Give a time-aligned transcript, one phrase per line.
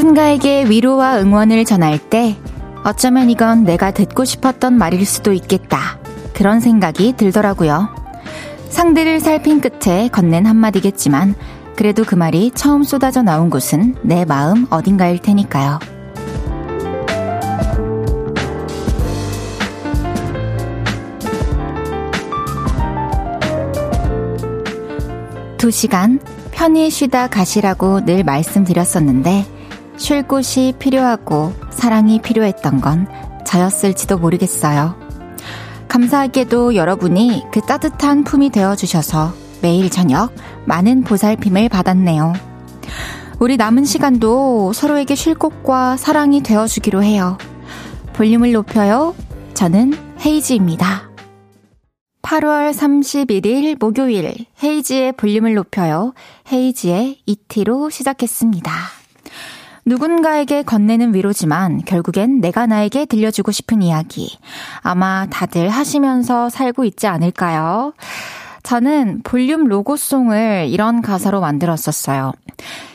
[0.00, 2.34] 누군가에게 위로와 응원을 전할 때
[2.84, 5.98] 어쩌면 이건 내가 듣고 싶었던 말일 수도 있겠다.
[6.32, 7.94] 그런 생각이 들더라고요.
[8.70, 11.34] 상대를 살핀 끝에 건넨 한마디겠지만
[11.76, 15.78] 그래도 그 말이 처음 쏟아져 나온 곳은 내 마음 어딘가일 테니까요.
[25.58, 26.18] 두 시간
[26.52, 29.59] 편히 쉬다 가시라고 늘 말씀드렸었는데
[30.00, 33.06] 쉴 곳이 필요하고 사랑이 필요했던 건
[33.44, 34.96] 저였을지도 모르겠어요.
[35.88, 42.32] 감사하게도 여러분이 그 따뜻한 품이 되어주셔서 매일 저녁 많은 보살핌을 받았네요.
[43.40, 47.36] 우리 남은 시간도 서로에게 쉴 곳과 사랑이 되어주기로 해요.
[48.14, 49.14] 볼륨을 높여요.
[49.52, 49.92] 저는
[50.24, 51.10] 헤이지입니다.
[52.22, 56.14] 8월 31일 목요일 헤이지의 볼륨을 높여요.
[56.50, 58.99] 헤이지의 이티로 시작했습니다.
[59.90, 64.38] 누군가에게 건네는 위로지만 결국엔 내가 나에게 들려주고 싶은 이야기.
[64.82, 67.92] 아마 다들 하시면서 살고 있지 않을까요?
[68.62, 72.30] 저는 볼륨 로고송을 이런 가사로 만들었었어요.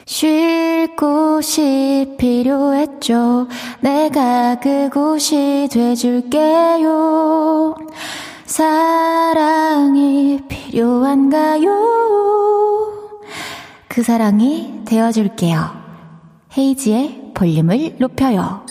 [0.06, 3.50] 쉴 곳이 필요했죠.
[3.82, 7.76] 내가 그곳이 돼줄게요.
[8.46, 11.76] 사랑이 필요한가요?
[13.90, 15.85] 그 사랑이 되어줄게요.
[16.58, 18.66] 헤이지의 볼륨을 높여요.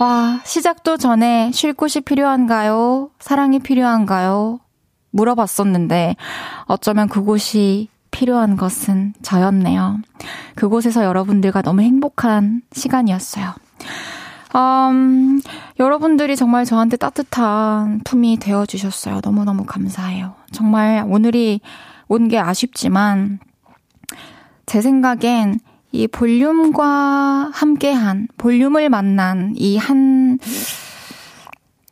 [0.00, 3.10] 와, 시작도 전에 쉴 곳이 필요한가요?
[3.18, 4.60] 사랑이 필요한가요?
[5.10, 6.16] 물어봤었는데
[6.64, 9.98] 어쩌면 그곳이 필요한 것은 저였네요.
[10.54, 13.54] 그곳에서 여러분들과 너무 행복한 시간이었어요.
[14.56, 15.40] 음,
[15.80, 19.20] 여러분들이 정말 저한테 따뜻한 품이 되어주셨어요.
[19.24, 20.34] 너무너무 감사해요.
[20.52, 21.60] 정말 오늘이
[22.06, 23.40] 온 게 아쉽지만,
[24.66, 25.58] 제 생각엔
[25.94, 30.40] 이 볼륨과 함께한, 볼륨을 만난 이 한,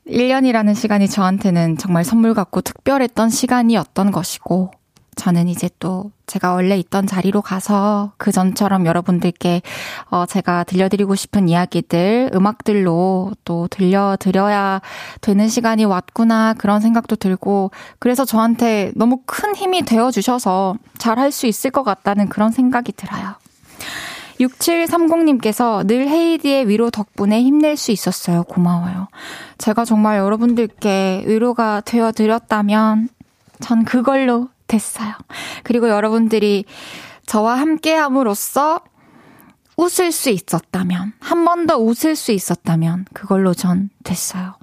[0.09, 4.73] 1년이라는 시간이 저한테는 정말 선물 같고 특별했던 시간이었던 것이고,
[5.15, 9.63] 저는 이제 또 제가 원래 있던 자리로 가서 그 전처럼 여러분들께
[10.11, 14.81] 어 제가 들려드리고 싶은 이야기들 음악들로 또 들려드려야
[15.21, 21.31] 되는 시간이 왔구나 그런 생각도 들고 그래서 저한테 너무 큰 힘이 되어 주셔서 잘 할
[21.31, 23.35] 수 있을 것 같다는 그런 생각이 들어요.
[24.47, 28.45] 6730님께서 늘 헤이디의 위로 덕분에 힘낼 수 있었어요.
[28.45, 29.09] 고마워요.
[29.59, 33.09] 제가 정말 여러분들께 위로가 되어 드렸다면
[33.61, 35.13] 전 그걸로 됐어요.
[35.63, 36.65] 그리고 여러분들이
[37.27, 38.81] 저와 함께 함으로써
[39.77, 44.55] 웃을 수 있었다면, 한 번 더 웃을 수 있었다면, 그걸로 전 됐어요.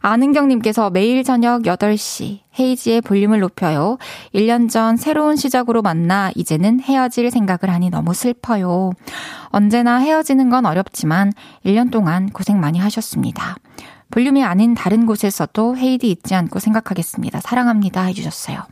[0.00, 3.98] 아는경님께서 매일 저녁 8시 헤이지의 볼륨을 높여요.
[4.34, 8.92] 1년 전 새로운 시작으로 만나 이제는 헤어질 생각을 하니 너무 슬퍼요.
[9.46, 11.32] 언제나 헤어지는 건 어렵지만
[11.64, 13.56] 1년 동안 고생 많이 하셨습니다.
[14.10, 17.40] 볼륨이 아닌 다른 곳에서도 헤이디 잊지 않고 생각하겠습니다.
[17.40, 18.02] 사랑합니다.
[18.02, 18.62] 해주셨어요.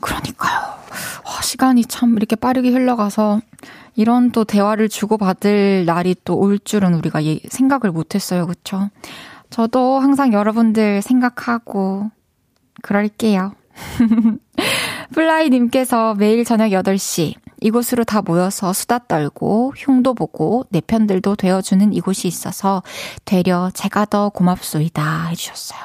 [0.00, 0.58] 그러니까요.
[1.26, 3.40] 와, 시간이 참 이렇게 빠르게 흘러가서
[3.96, 8.46] 이런 또 대화를 주고받을 날이 또 올 줄은 우리가 예, 생각을 못했어요.
[8.46, 8.90] 그쵸?
[9.50, 12.10] 저도 항상 여러분들 생각하고
[12.82, 13.54] 그럴게요.
[15.12, 22.28] 플라이님께서 매일 저녁 8시 이곳으로 다 모여서 수다 떨고 흉도 보고 내 편들도 되어주는 이곳이
[22.28, 22.82] 있어서
[23.24, 25.80] 되려 제가 더 고맙소이다 해주셨어요.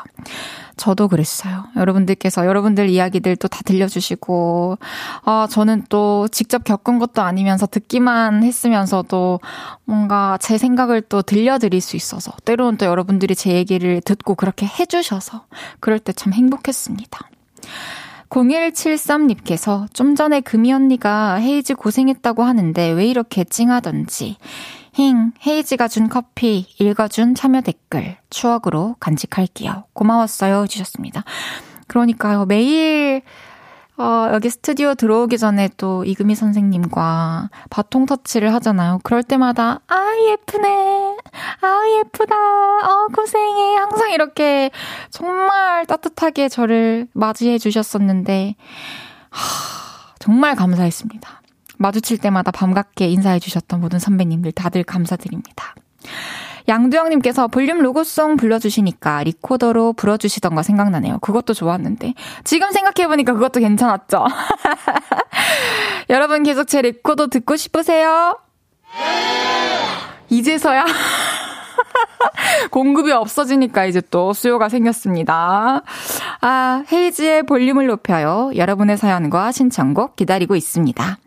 [0.82, 1.66] 저도 그랬어요.
[1.76, 4.80] 여러분들께서 여러분들 이야기들 또 다 들려주시고,
[5.26, 9.40] 아, 저는 또 직접 겪은 것도 아니면서 듣기만 했으면서도
[9.86, 15.46] 뭔가 제 생각을 또 들려드릴 수 있어서, 때로는 또 여러분들이 제 얘기를 듣고 그렇게 해주셔서,
[15.80, 17.20] 그럴 때 참 행복했습니다.
[18.30, 24.38] 0173님께서 좀 전에 금이 언니가 헤이즈 고생했다고 하는데 왜 이렇게 찡하던지,
[24.94, 29.86] 힝, 헤이지가 준 커피, 읽어준 참여 댓글, 추억으로 간직할게요.
[29.94, 30.68] 고마웠어요.
[30.68, 31.24] 주셨습니다.
[31.88, 33.22] 그러니까요, 매일,
[33.98, 39.00] 어, 여기 스튜디오 들어오기 전에 또 이금희 선생님과 바통 터치를 하잖아요.
[39.04, 41.18] 그럴 때마다, 아, 예쁘네.
[41.62, 42.36] 아, 예쁘다.
[42.36, 43.76] 어, 고생해.
[43.76, 44.72] 항상 이렇게
[45.10, 48.56] 정말 따뜻하게 저를 맞이해 주셨었는데,
[49.30, 51.41] 하, 정말 감사했습니다.
[51.82, 55.76] 마주칠 때마다 반갑게 인사해 주셨던 모든 선배님들 다들 감사드립니다.
[56.68, 61.18] 양두영님께서 볼륨 로고송 불러주시니까 리코더로 불어주시던 거 생각나네요.
[61.20, 62.14] 그것도 좋았는데.
[62.44, 64.26] 지금 생각해보니까 그것도 괜찮았죠?
[66.10, 68.40] 여러분 계속 제 리코더 듣고 싶으세요?
[70.30, 70.86] 이제서야?
[72.72, 75.84] 공급이 없어지니까 이제 또 수요가 생겼습니다.
[76.42, 78.52] 아, 헤이지의 볼륨을 높여요.
[78.56, 81.18] 여러분의 사연과 신청곡 기다리고 있습니다.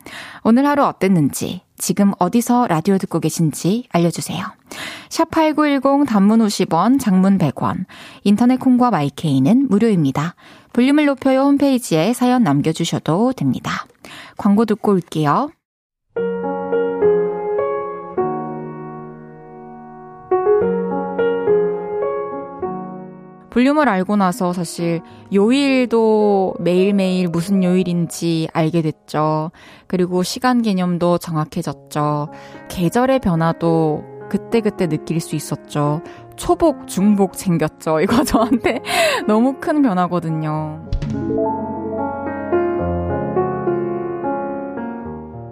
[0.45, 4.45] 오늘 하루 어땠는지, 지금 어디서 라디오 듣고 계신지 알려주세요.
[5.09, 7.85] 샵8910 단문 50원, 장문 100원,
[8.23, 10.35] 인터넷 콩과 마이케이는 무료입니다.
[10.73, 13.87] 볼륨을 높여요 홈페이지에 사연 남겨주셔도 됩니다.
[14.37, 15.51] 광고 듣고 올게요.
[23.55, 25.01] 볼륨을 알고 나서 사실
[25.33, 29.53] 요일도 매일매일 무슨 요일인지 알게 됐죠.
[29.87, 32.31] 그리고 시간 개념도 정확해졌죠.
[32.69, 36.03] 계절의 변화도 그때그때 느낄 수 있었죠.
[36.35, 38.01] 초복, 중복 챙겼죠.
[38.03, 38.83] 이거 저한테
[39.29, 40.91] 너무 큰 변화거든요.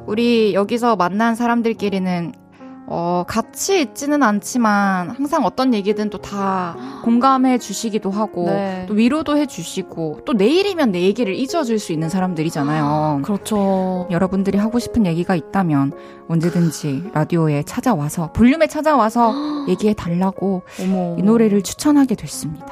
[0.09, 2.33] 우리 여기서 만난 사람들끼리는
[2.87, 8.87] 어, 같이 있지는 않지만 항상 어떤 얘기든 또 다 공감해 주시기도 하고 네.
[8.89, 13.23] 또 위로도 해 주시고 또 내일이면 내 얘기를 잊어줄 수 있는 사람들이잖아요.
[13.25, 14.07] 그렇죠.
[14.11, 15.93] 여러분들이 하고 싶은 얘기가 있다면
[16.29, 19.33] 언제든지 라디오에 찾아와서 볼륨에 찾아와서
[19.69, 20.63] 얘기해 달라고.
[21.19, 22.67] 이 노래를 추천하게 됐습니다.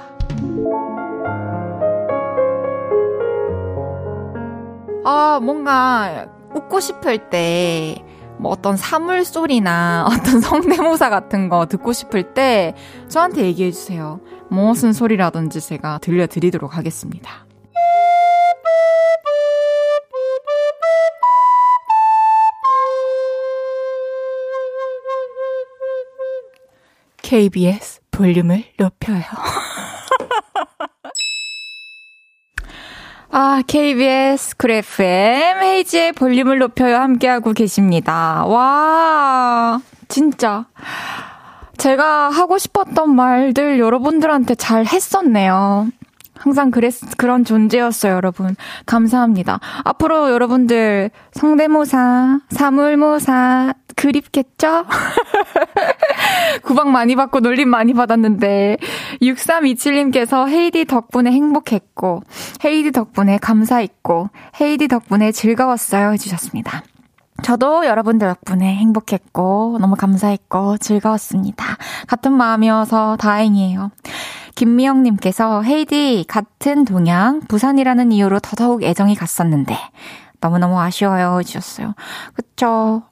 [5.04, 8.04] 아, 뭔가 웃고 싶을 때
[8.40, 12.75] 뭐 어떤 사물 소리나 어떤 성대모사 같은 거 듣고 싶을 때
[13.08, 14.20] 저한테 얘기해 주세요.
[14.48, 17.46] 무슨 소리라든지 제가 들려드리도록 하겠습니다.
[27.22, 29.22] KBS 볼륨을 높여요.
[33.32, 38.44] 아, KBS 쿨 FM 헤이지의 볼륨을 높여요 함께하고 계십니다.
[38.44, 40.67] 와, 진짜.
[41.77, 45.88] 제가 하고 싶었던 말들 여러분들한테 잘 했었네요.
[46.40, 48.56] 항상 그랬, 그런 존재였어요, 여러분.
[48.87, 49.60] 감사합니다.
[49.84, 54.87] 앞으로 여러분들 성대모사, 사물모사, 그립겠죠?
[56.64, 58.78] 구박 많이 받고 놀림 많이 받았는데
[59.20, 62.22] 6327님께서 헤이디 덕분에 행복했고
[62.64, 66.82] 헤이디 덕분에 감사했고 헤이디 덕분에 즐거웠어요 해주셨습니다.
[67.43, 71.76] 저도 여러분들 덕분에 행복했고 너무 감사했고 즐거웠습니다.
[72.06, 73.90] 같은 마음이어서 다행이에요.
[74.60, 79.74] 김미영님께서 헤이디 같은 동양 부산이라는 이유로 더더욱 애정이 갔었는데
[80.38, 81.94] 너무너무 아쉬워요 해주셨어요.
[82.34, 83.02] 그쵸.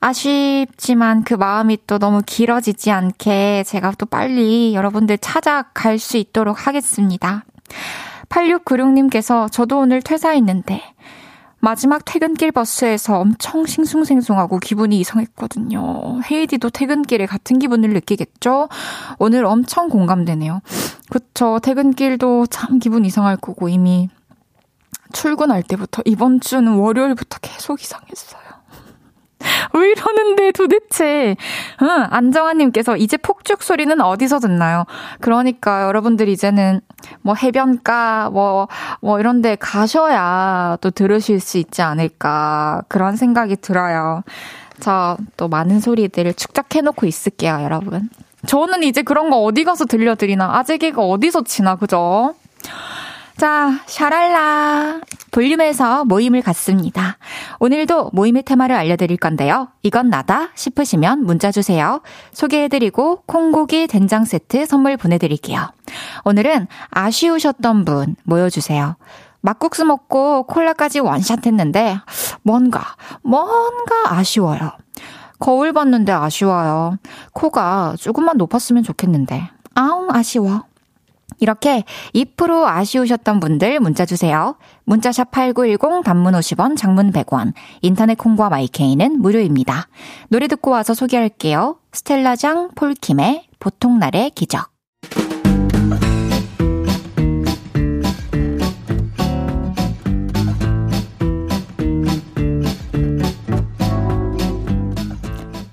[0.00, 7.44] 아쉽지만 그 마음이 또 너무 길어지지 않게 제가 또 빨리 여러분들 찾아갈 수 있도록 하겠습니다.
[8.28, 10.82] 8696님께서 저도 오늘 퇴사했는데
[11.64, 16.20] 마지막 퇴근길 버스에서 엄청 싱숭생숭하고 기분이 이상했거든요.
[16.28, 18.68] 헤이디도 퇴근길에 같은 기분을 느끼겠죠?
[19.20, 20.60] 오늘 엄청 공감되네요.
[21.08, 21.60] 그쵸.
[21.62, 24.08] 퇴근길도 참 기분 이상할 거고 이미
[25.12, 28.41] 출근할 때부터 이번 주는 월요일부터 계속 이상했어요.
[29.74, 31.36] 왜 이러는데 도대체?
[31.82, 34.84] 응, 안정환님께서 이제 폭죽 소리는 어디서 듣나요?
[35.20, 36.80] 그러니까 여러분들 이제는
[37.22, 38.68] 뭐 해변가, 뭐,
[39.00, 42.82] 뭐 이런 데 가셔야 또 들으실 수 있지 않을까.
[42.88, 44.22] 그런 생각이 들어요.
[44.80, 48.08] 저 또 많은 소리들을 축적해놓고 있을게요, 여러분.
[48.46, 50.56] 저는 이제 그런 거 어디 가서 들려드리나?
[50.58, 52.34] 아재개가 어디서 치나, 그죠?
[53.36, 55.00] 자, 샤랄라.
[55.30, 57.16] 볼륨에서 모임을 갖습니다.
[57.58, 59.68] 오늘도 모임의 테마를 알려드릴 건데요.
[59.82, 62.02] 이건 나다 싶으시면 문자 주세요.
[62.32, 65.72] 소개해드리고 콩고기 된장 세트 선물 보내드릴게요.
[66.24, 68.96] 오늘은 아쉬우셨던 분 모여주세요.
[69.40, 71.98] 막국수 먹고 콜라까지 원샷 했는데
[72.42, 74.72] 뭔가, 뭔가 아쉬워요.
[75.40, 76.98] 거울 봤는데 아쉬워요.
[77.32, 79.50] 코가 조금만 높았으면 좋겠는데.
[79.74, 80.62] 아웅, 아쉬워.
[81.38, 81.84] 이렇게
[82.14, 84.56] 2% 아쉬우셨던 분들 문자 주세요.
[84.84, 87.52] 문자샵 8910 단문 50원, 장문 100원.
[87.80, 89.88] 인터넷 콩과 마이케이는 무료입니다.
[90.28, 91.76] 노래 듣고 와서 소개할게요.
[91.92, 94.72] 스텔라장 폴킴의 보통 날의 기적.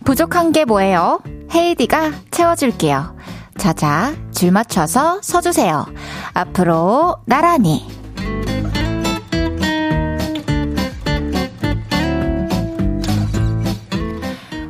[0.05, 1.21] 부족한 게 뭐예요?
[1.53, 3.15] 헤이디가 채워줄게요.
[3.57, 5.85] 자자, 줄 맞춰서 서주세요.
[6.33, 7.85] 앞으로 나란히.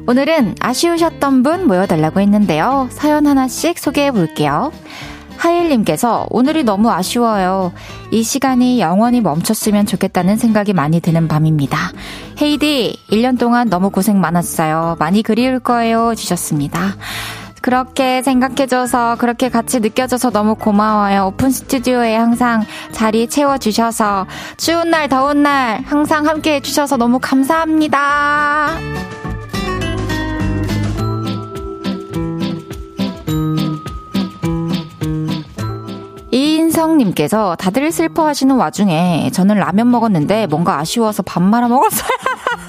[0.07, 2.89] 오늘은 아쉬우셨던 분 모여달라고 했는데요.
[2.89, 4.71] 사연 하나씩 소개해 볼게요.
[5.37, 7.71] 하일님께서 오늘이 너무 아쉬워요.
[8.09, 11.77] 이 시간이 영원히 멈췄으면 좋겠다는 생각이 많이 드는 밤입니다.
[12.41, 14.95] 헤이디, 1년 동안 너무 고생 많았어요.
[14.97, 16.15] 많이 그리울 거예요.
[16.15, 16.95] 주셨습니다.
[17.61, 21.27] 그렇게 생각해줘서, 그렇게 같이 느껴져서 너무 고마워요.
[21.27, 28.69] 오픈 스튜디오에 항상 자리 채워주셔서, 추운 날, 더운 날, 항상 함께 해주셔서 너무 감사합니다.
[36.31, 42.09] 이인성님께서 다들 슬퍼하시는 와중에 저는 라면 먹었는데 뭔가 아쉬워서 밥 말아 먹었어요.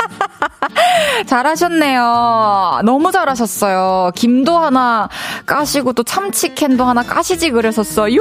[1.26, 2.80] 잘하셨네요.
[2.84, 4.12] 너무 잘하셨어요.
[4.14, 5.08] 김도 하나
[5.46, 8.20] 까시고 또 참치캔도 하나 까시지 그랬었어요.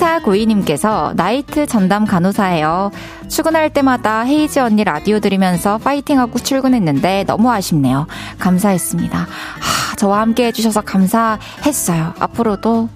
[0.00, 2.90] 3492님께서 나이트 전담 간호사예요.
[3.28, 8.06] 출근할 때마다 헤이즈 언니 라디오 들으면서 파이팅하고 출근했는데 너무 아쉽네요.
[8.38, 9.18] 감사했습니다.
[9.18, 12.14] 하, 저와 함께 해주셔서 감사했어요.
[12.18, 12.88] 앞으로도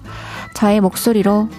[0.55, 1.49] 저의 목소리로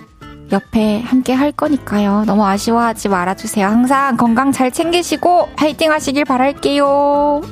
[0.51, 2.25] 옆에 함께 할 거니까요.
[2.27, 3.67] 너무 아쉬워하지 말아주세요.
[3.67, 7.43] 항상 건강 잘 챙기시고 파이팅 하시길 바랄게요.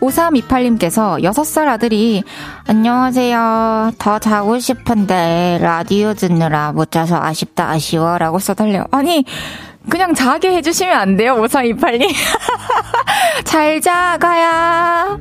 [0.00, 2.22] 5328님께서 6살 아들이
[2.66, 3.92] 안녕하세요.
[3.98, 8.84] 더 자고 싶은데 라디오 듣느라 못 자서 아쉽다 아쉬워 라고 써달래요.
[8.90, 9.24] 아니
[9.88, 11.34] 그냥 자게 해주시면 안 돼요?
[11.36, 12.08] 5328님.
[13.44, 15.18] 잘 자가야.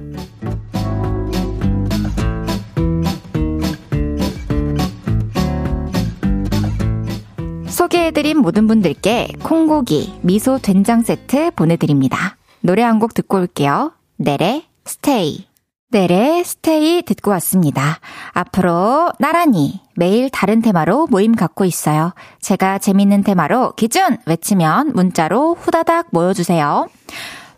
[7.83, 12.37] 소개해드린 모든 분들께 콩고기, 미소 된장 세트 보내드립니다.
[12.61, 13.91] 노래 한 곡 듣고 올게요.
[14.15, 15.47] 내래 스테이.
[15.91, 17.99] 내래 스테이 듣고 왔습니다.
[18.31, 22.13] 앞으로 나란히 매일 다른 테마로 모임 갖고 있어요.
[22.39, 26.87] 제가 재밌는 테마로 기준 외치면 문자로 후다닥 모여주세요.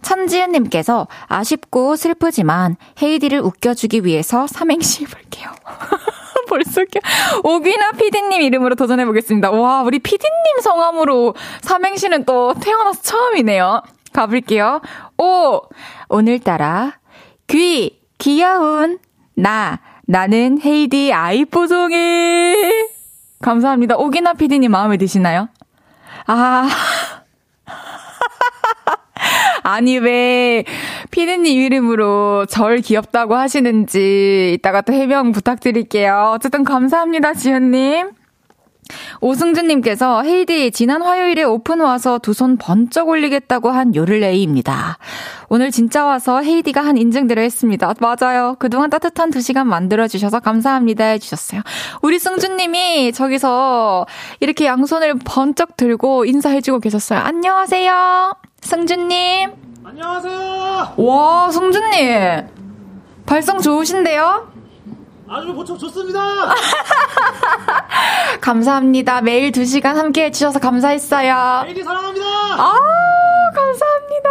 [0.02, 5.50] 천지은님께서 아쉽고 슬프지만 헤이디를 웃겨주기 위해서 삼행시 해볼게요.
[6.50, 6.82] 벌써
[7.44, 9.52] 오기나 피디님 이름으로 도전해보겠습니다.
[9.52, 13.82] 와, 우리 피디님 성함으로 삼행시는 또 태어나서 처음이네요.
[14.14, 14.82] 가볼게요.
[15.18, 15.62] 오!
[16.10, 17.00] 오늘따라
[17.48, 19.00] 귀, 귀여운
[19.36, 21.96] 나, 나는 헤이디 아이뽀송이.
[23.42, 23.98] 감사합니다.
[23.98, 25.50] 오기나 피디님 마음에 드시나요?
[26.28, 26.68] 아.
[29.68, 30.64] 아니, 왜,
[31.10, 36.34] 피디님 이름으로 절 귀엽다고 하시는지, 이따가 또 해명 부탁드릴게요.
[36.36, 38.12] 어쨌든 감사합니다, 지현님.
[39.22, 45.00] 오승준님께서 헤이디 지난 화요일에 오픈 와서 두 손 번쩍 올리겠다고 한 요를레이입니다.
[45.50, 47.92] 오늘 진짜 와서 헤이디가 한 인증들을 했습니다.
[48.00, 48.56] 맞아요.
[48.60, 51.62] 그동안 따뜻한 두 시간 만들어주셔서 감사합니다 해주셨어요.
[52.04, 54.06] 우리 승준님이 저기서
[54.42, 57.18] 이렇게 양손을 번쩍 들고 인사해주고 계셨어요.
[57.18, 58.36] 안녕하세요.
[58.66, 59.52] 승준님.
[59.86, 60.94] 안녕하세요.
[60.98, 62.48] 와, 승준님.
[63.28, 64.52] 발성 좋으신데요?
[65.30, 66.20] 아주 보청 좋습니다.
[68.42, 69.22] 감사합니다.
[69.22, 71.62] 매일 2시간 함께 해주셔서 감사했어요.
[71.66, 72.26] 매일 사랑합니다.
[72.26, 72.74] 아,
[73.54, 74.30] 감사합니다.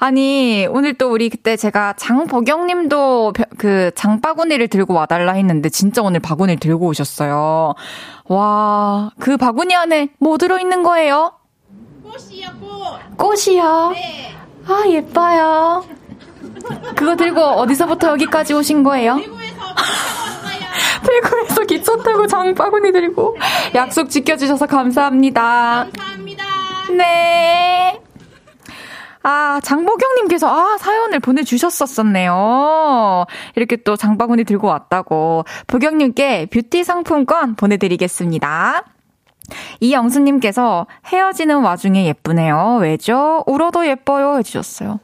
[0.00, 6.18] 아니, 오늘 또 우리 그때 제가 장보경 님도 그 장바구니를 들고 와달라 했는데 진짜 오늘
[6.18, 7.74] 바구니를 들고 오셨어요.
[8.24, 11.34] 와, 그 바구니 안에 뭐 들어있는 거예요?
[12.10, 13.16] 꽃이요, 꽃.
[13.16, 13.90] 꽃이요?
[13.94, 14.34] 네.
[14.66, 15.84] 아, 예뻐요.
[16.96, 19.16] 그거 들고 어디서부터 여기까지 오신 거예요?
[19.16, 20.60] 대구에서 왔어요.
[21.06, 23.36] 대구에서 기차 타고 장바구니 들고
[23.74, 25.86] 약속 지켜주셔서 감사합니다.
[25.92, 26.44] 감사합니다.
[26.96, 28.00] 네.
[29.22, 33.26] 아, 장보경님께서, 아, 사연을 보내주셨었었네요.
[33.54, 35.44] 이렇게 또 장바구니 들고 왔다고.
[35.66, 38.84] 보경님께 뷰티 상품권 보내드리겠습니다.
[39.80, 42.78] 이영수님께서 헤어지는 와중에 예쁘네요.
[42.80, 43.44] 왜죠?
[43.46, 44.38] 울어도 예뻐요.
[44.38, 45.00] 해주셨어요.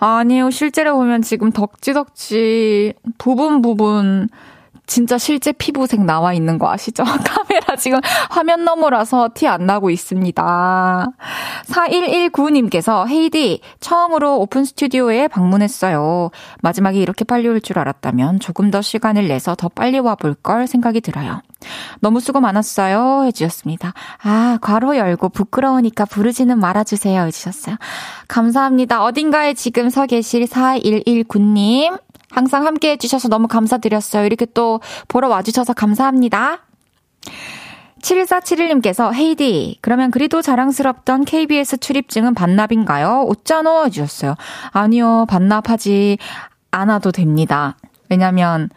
[0.00, 0.50] 아니요.
[0.50, 4.28] 실제로 보면 지금 덕지덕지 부분 부분
[4.86, 7.04] 진짜 실제 피부색 나와 있는 거 아시죠?
[7.68, 11.06] 카메라 지금 화면 너머라서 티 안 나고 있습니다.
[11.66, 16.30] 4119님께서 헤이즈 처음으로 오픈 스튜디오에 방문했어요.
[16.62, 21.00] 마지막에 이렇게 빨리 올 줄 알았다면 조금 더 시간을 내서 더 빨리 와볼 걸 생각이
[21.00, 21.42] 들어요.
[22.00, 23.24] 너무 수고 많았어요.
[23.24, 23.92] 해주셨습니다.
[24.22, 27.22] 아, 괄호 열고 부끄러우니까 부르지는 말아주세요.
[27.22, 27.76] 해주셨어요.
[28.28, 29.02] 감사합니다.
[29.02, 32.00] 어딘가에 지금 서 계실 4119님.
[32.30, 34.24] 항상 함께 해주셔서 너무 감사드렸어요.
[34.24, 36.67] 이렇게 또 보러 와주셔서 감사합니다.
[38.02, 43.24] 7471님께서 헤이디 그러면 그리도 자랑스럽던 KBS 출입증은 반납인가요?
[43.28, 44.36] 웃잖아 해주셨어요.
[44.70, 46.18] 아니요 반납하지
[46.70, 47.76] 않아도 됩니다.
[48.08, 48.70] 왜냐면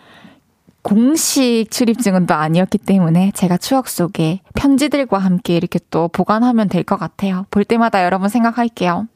[0.82, 6.98] 공식 출입증은 또 아니었기 때문에 제가 추억 속에 편지들과 함께 이렇게 또 보관하면 될 것
[6.98, 7.46] 같아요.
[7.52, 9.08] 볼 때마다 여러분 생각할게요.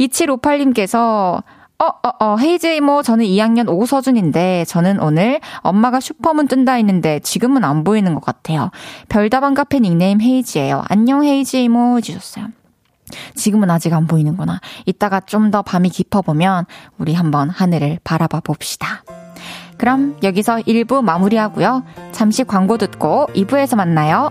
[0.00, 1.42] 2758님께서
[1.82, 7.64] 어, 어, 어, 헤이즈 이모, 저는 2학년 오서준인데, 저는 오늘 엄마가 슈퍼문 뜬다 했는데, 지금은
[7.64, 8.70] 안 보이는 것 같아요.
[9.08, 10.84] 별다방 카페 닉네임 헤이즈예요.
[10.88, 12.46] 안녕, 헤이즈 이모, 해주셨어요.
[13.34, 14.60] 지금은 아직 안 보이는구나.
[14.86, 16.66] 이따가 좀 더 밤이 깊어보면,
[16.98, 19.02] 우리 한번 하늘을 바라봐 봅시다.
[19.76, 21.82] 그럼 여기서 1부 마무리하고요.
[22.12, 24.30] 잠시 광고 듣고 2부에서 만나요.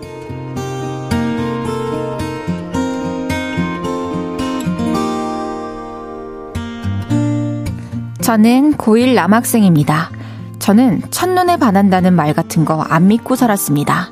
[8.31, 10.09] 저는 고1 남학생입니다.
[10.57, 14.09] 저는 첫눈에 반한다는 말 같은 거 안 믿고 살았습니다.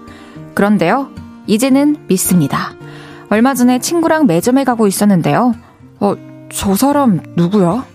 [0.56, 1.08] 그런데요,
[1.48, 2.74] 이제는 믿습니다.
[3.30, 5.54] 얼마 전에 친구랑 매점에 가고 있었는데요.
[6.02, 6.16] 어,
[6.52, 7.86] 저 사람 누구야?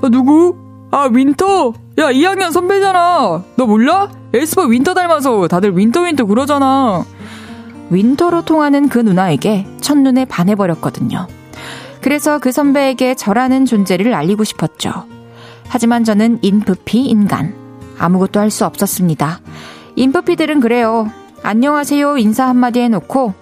[0.00, 0.56] 어, 누구?
[0.92, 1.74] 아, 윈터!
[1.98, 3.42] 야, 2학년 선배잖아!
[3.56, 4.08] 너 몰라?
[4.32, 7.04] 에스파 윈터 닮아서 다들 윈터 윈터 그러잖아.
[7.90, 11.26] 윈터로 통하는 그 누나에게 첫눈에 반해버렸거든요.
[12.00, 15.04] 그래서 그 선배에게 저라는 존재를 알리고 싶었죠.
[15.68, 17.54] 하지만 저는 인프피 인간.
[17.98, 19.40] 아무것도 할 수 없었습니다.
[19.96, 21.10] 인프피들은 그래요.
[21.42, 23.32] 안녕하세요 인사 한마디 해놓고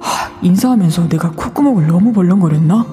[0.00, 2.86] 하, 인사하면서 내가 콧구멍을 너무 벌렁거렸나?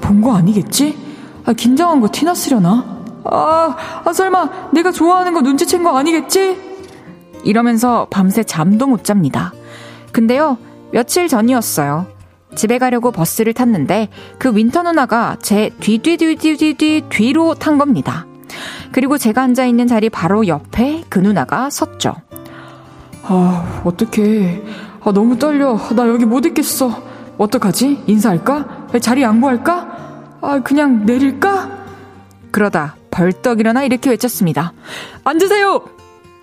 [0.00, 0.96] 본 거 아니겠지?
[1.44, 3.02] 아, 긴장한 거 티났으려나?
[3.24, 6.58] 아, 아, 설마 내가 좋아하는 거 눈치챈 거 아니겠지?
[7.44, 9.52] 이러면서 밤새 잠도 못 잡니다.
[10.12, 10.58] 근데요,
[10.92, 12.06] 며칠 전이었어요.
[12.54, 18.26] 집에 가려고 버스를 탔는데 그 윈터 누나가 제 뒤뒤뒤뒤뒤 뒤로 탄 겁니다.
[18.92, 22.14] 그리고 제가 앉아 있는 자리 바로 옆에 그 누나가 섰죠.
[23.24, 24.62] 아, 어떡해.
[25.02, 25.78] 아, 너무 떨려.
[25.94, 27.02] 나 여기 못 있겠어.
[27.38, 28.04] 어떡하지?
[28.06, 28.88] 인사할까?
[29.00, 30.38] 자리 양보할까?
[30.40, 31.70] 아, 그냥 내릴까?
[32.50, 34.72] 그러다 벌떡 일어나 이렇게 외쳤습니다.
[35.24, 35.84] 앉으세요!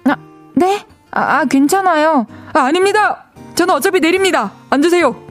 [0.06, 0.16] 아,
[0.56, 0.86] 네?
[1.12, 2.28] 아, 아, 괜찮아요.
[2.54, 3.26] 아, 아닙니다!
[3.56, 4.52] 저는 어차피 내립니다.
[4.70, 5.23] 앉으세요!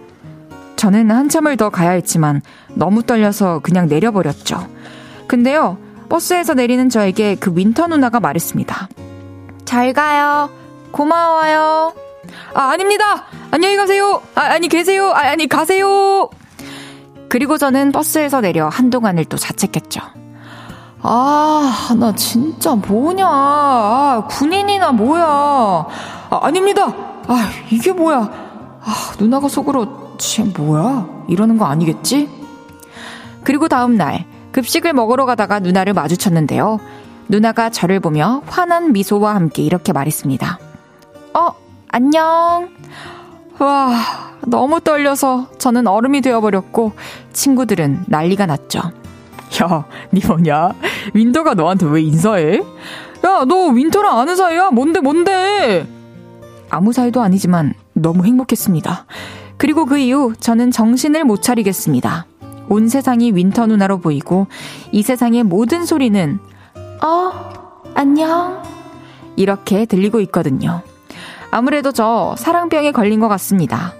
[0.82, 2.42] 저는 한참을 더 가야 했지만
[2.74, 4.66] 너무 떨려서 그냥 내려버렸죠.
[5.28, 8.88] 근데요, 버스에서 내리는 저에게 그 윈터 누나가 말했습니다.
[9.64, 10.50] 잘 가요.
[10.90, 11.94] 고마워요.
[12.54, 13.26] 아, 아닙니다!
[13.52, 14.22] 안녕히 가세요!
[14.34, 15.10] 아, 아니, 계세요!
[15.10, 16.28] 아, 아니, 가세요!
[17.28, 20.00] 그리고 저는 버스에서 내려 한동안을 또 자책했죠.
[21.00, 23.24] 아, 나 진짜 뭐냐.
[23.24, 25.26] 아, 군인이나 뭐야.
[25.26, 26.92] 아, 아닙니다!
[27.28, 28.18] 아, 이게 뭐야.
[28.84, 31.24] 아, 누나가 속으로, 쟤 뭐야?
[31.28, 32.28] 이러는 거 아니겠지?
[33.42, 36.78] 그리고 다음 날, 급식을 먹으러 가다가 누나를 마주쳤는데요.
[37.28, 40.58] 누나가 저를 보며 환한 미소와 함께 이렇게 말했습니다.
[41.34, 41.48] 어,
[41.88, 42.70] 안녕.
[43.58, 43.96] 와,
[44.46, 46.92] 너무 떨려서 저는 얼음이 되어버렸고,
[47.32, 48.78] 친구들은 난리가 났죠.
[48.78, 50.72] 야, 니 뭐냐?
[51.14, 52.58] 윈터가 너한테 왜 인사해?
[52.58, 54.70] 야, 너 윈터랑 아는 사이야?
[54.70, 55.86] 뭔데, 뭔데?
[56.70, 59.04] 아무 사이도 아니지만 너무 행복했습니다.
[59.62, 62.26] 그리고 그 이후 저는 정신을 못 차리겠습니다.
[62.68, 64.48] 온 세상이 윈터 누나로 보이고,
[64.90, 66.40] 이 세상의 모든 소리는,
[67.00, 67.32] 어,
[67.94, 68.60] 안녕.
[69.36, 70.82] 이렇게 들리고 있거든요.
[71.52, 73.92] 아무래도 저 사랑병에 걸린 것 같습니다.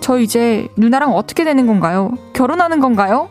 [0.00, 2.12] 저 이제 누나랑 어떻게 되는 건가요?
[2.34, 3.30] 결혼하는 건가요?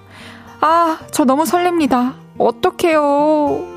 [0.62, 2.14] 아, 저 너무 설렙니다.
[2.40, 3.75] 어떡해요.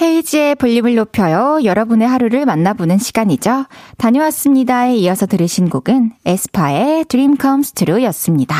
[0.00, 1.58] 헤이즈의 볼륨을 높여요.
[1.64, 3.66] 여러분의 하루를 만나보는 시간이죠.
[3.96, 8.54] 다녀왔습니다에 이어서 들으신 곡은 에스파의 Dreams Come True 였습니다.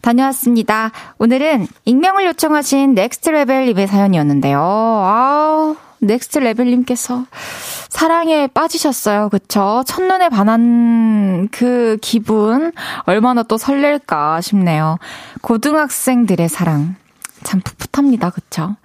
[0.00, 0.92] 다녀왔습니다.
[1.18, 4.60] 오늘은 익명을 요청하신 Next Level님의 사연이었는데요.
[4.60, 7.24] 아우, Next Level님께서
[7.88, 9.28] 사랑에 빠지셨어요.
[9.28, 9.82] 그쵸?
[9.86, 12.72] 첫눈에 반한 그 기분,
[13.04, 14.98] 얼마나 또 설렐까 싶네요.
[15.42, 16.94] 고등학생들의 사랑.
[17.42, 18.30] 참 풋풋합니다.
[18.30, 18.76] 그쵸?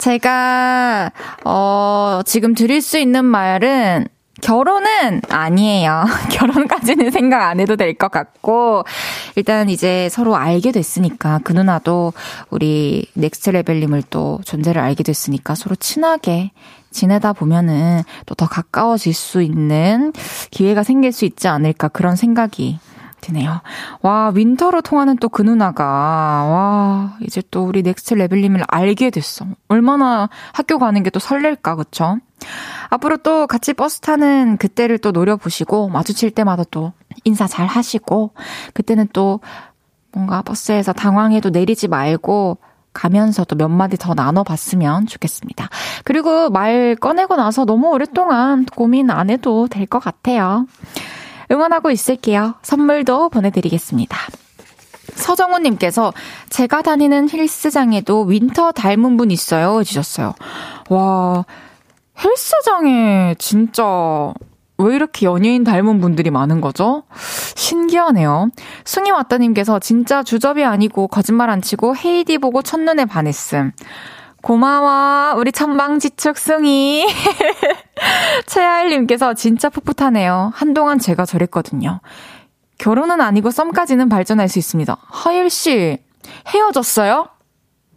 [0.00, 1.12] 제가,
[1.44, 4.08] 어, 지금 드릴 수 있는 말은
[4.40, 6.06] 결혼은 아니에요.
[6.32, 8.84] 결혼까지는 생각 안 해도 될 것 같고,
[9.36, 12.14] 일단 이제 서로 알게 됐으니까, 그 누나도
[12.48, 16.50] 우리 Next Level님을 또 존재를 알게 됐으니까 서로 친하게
[16.90, 20.14] 지내다 보면은 또 더 가까워질 수 있는
[20.50, 22.78] 기회가 생길 수 있지 않을까 그런 생각이
[23.20, 23.60] 드네요.
[24.02, 29.46] 와, 윈터로 통하는 또 그 누나가, 와, 이제 또 우리 Next Level님을 알게 됐어.
[29.68, 32.18] 얼마나 학교 가는 게 또 설렐까, 그쵸?
[32.88, 36.92] 앞으로 또 같이 버스 타는 그때를 또 노려보시고, 마주칠 때마다 또
[37.24, 38.32] 인사 잘 하시고,
[38.74, 39.40] 그때는 또
[40.12, 42.58] 뭔가 버스에서 당황해도 내리지 말고,
[42.92, 45.68] 가면서 또 몇 마디 더 나눠봤으면 좋겠습니다.
[46.04, 50.66] 그리고 말 꺼내고 나서 너무 오랫동안 고민 안 해도 될 것 같아요.
[51.50, 52.54] 응원하고 있을게요.
[52.62, 54.16] 선물도 보내드리겠습니다.
[55.14, 56.12] 서정훈님께서
[56.48, 59.80] 제가 다니는 헬스장에도 윈터 닮은 분 있어요.
[59.80, 60.34] 해주셨어요.
[60.88, 61.44] 와,
[62.18, 64.32] 헬스장에 진짜
[64.78, 67.02] 왜 이렇게 연예인 닮은 분들이 많은 거죠?
[67.54, 68.50] 신기하네요.
[68.84, 73.72] 승희 왔다님께서 진짜 주접이 아니고 거짓말 안 치고 헤이디 보고 첫눈에 반했음.
[74.42, 75.34] 고마워.
[75.36, 77.06] 우리 천방지축 승희.
[78.46, 80.52] 최하일님께서 진짜 풋풋하네요.
[80.54, 82.00] 한동안 제가 저랬거든요.
[82.78, 84.96] 결혼은 아니고 썸까지는 발전할 수 있습니다.
[85.02, 85.98] 하일씨,
[86.48, 87.28] 헤어졌어요?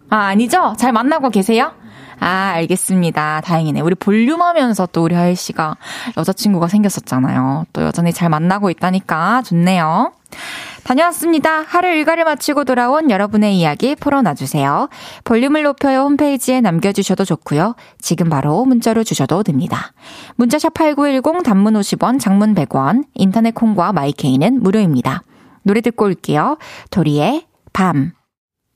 [0.10, 0.76] 아, 아니죠?
[0.78, 1.72] 잘 만나고 계세요?
[2.20, 3.42] 아, 알겠습니다.
[3.42, 3.82] 다행이네.
[3.82, 5.78] 우리 볼륨 하면서 또 우리 하일 씨가
[6.18, 7.66] 여자친구가 생겼었잖아요.
[7.74, 10.14] 또 여전히 잘 만나고 있다니까 좋네요.
[10.84, 11.62] 다녀왔습니다.
[11.62, 14.90] 하루 일과를 마치고 돌아온 여러분의 이야기 풀어놔주세요.
[15.24, 17.76] 볼륨을 높여요 홈페이지에 남겨주셔도 좋고요.
[18.00, 19.94] 지금 바로 문자로 주셔도 됩니다.
[20.36, 25.24] 문자샵 8910 단문 50원, 장문 100원, 인터넷 콩과 마이케이는 무료입니다.
[25.64, 26.58] 노래 듣고 올게요.
[26.92, 28.12] 도리의 밤.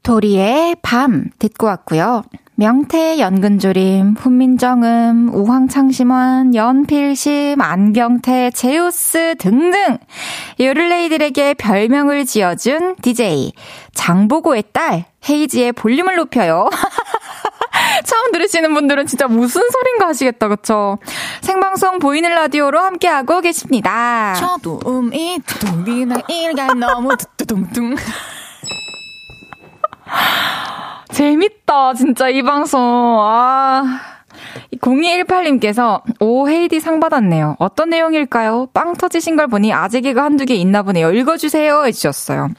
[0.04, 2.24] 도리의 밤 듣고 왔고요.
[2.60, 10.00] 명태, 연근조림, 훈민정음, 우황창심원, 연필심, 안경태, 제우스 등등
[10.60, 13.54] 요를레이들에게 별명을 지어준 DJ
[13.93, 16.67] 장보고의 딸 헤이지의 볼륨을 높여요.
[18.06, 20.98] 처음 들으시는 분들은 진짜 무슨 소린가 하시겠다, 그쵸?
[21.41, 24.34] 생방송 보이는 라디오로 함께하고 계십니다.
[24.34, 27.96] 저도 음이 두둥비나 일가 너무 두둥둥.
[31.17, 32.80] 재밌다, 진짜 이 방송.
[32.80, 33.84] 아.
[34.80, 37.56] 0218님께서, 오, 헤이디 상 받았네요.
[37.58, 38.67] 어떤 내용일까요?
[38.71, 41.12] 빵 터지신 걸 보니 아재 개가 한두 개 있나 보네요.
[41.12, 41.86] 읽어주세요.
[41.86, 42.49] 해주셨어요.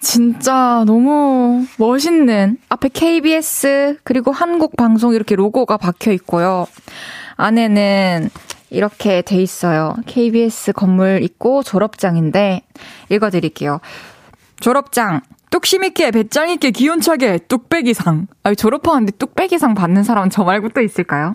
[0.00, 6.66] 진짜 너무 멋있는 앞에 KBS 그리고 한국 방송 이렇게 로고가 박혀 있고요.
[7.34, 8.30] 안에는
[8.70, 9.96] 이렇게 돼 있어요.
[10.06, 12.62] KBS 건물 있고 졸업장인데
[13.10, 13.80] 읽어드릴게요.
[14.60, 18.26] 졸업장 뚝심 있게, 배짱 있게, 기운차게, 뚝배기상.
[18.42, 21.34] 아, 졸업하는데 뚝배기상 받는 사람은 저 말고 또 있을까요?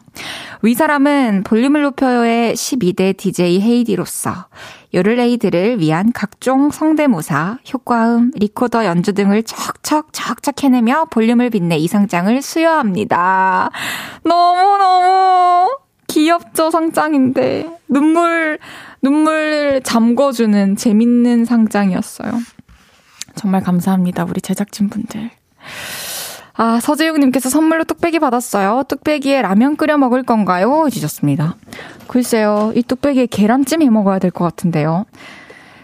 [0.62, 4.47] 위 사람은 볼륨을 높여요의 12대 DJ 헤이디로서
[4.93, 12.41] 요를레이들을 위한 각종 성대모사, 효과음, 리코더 연주 등을 척척 척척 해내며 볼륨을 빛내 이 상장을
[12.41, 13.71] 수여합니다.
[14.24, 15.69] 너무너무
[16.08, 17.69] 귀엽죠, 상장인데.
[17.88, 18.60] 눈물,
[19.02, 22.34] 눈물 잠궈주는 재밌는 상장이었어요.
[23.41, 24.23] 정말 감사합니다.
[24.25, 25.32] 우리 제작진분들.
[26.54, 28.84] 아, 서재웅님께서 선물로 뚝배기 받았어요.
[28.88, 30.86] 뚝배기에 라면 끓여 먹을 건가요?
[30.86, 31.56] 해주셨습니다.
[32.08, 35.06] 글쎄요, 이 뚝배기에 계란찜 해 먹어야 될 것 같은데요.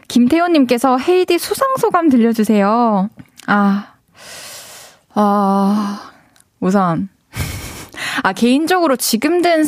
[0.07, 3.09] 김태훈님께서 헤이디 수상소감 들려주세요.
[3.47, 3.93] 아,
[5.15, 6.11] 아,
[6.59, 7.09] 우선.
[8.21, 9.65] 아, 개인적으로 지금 든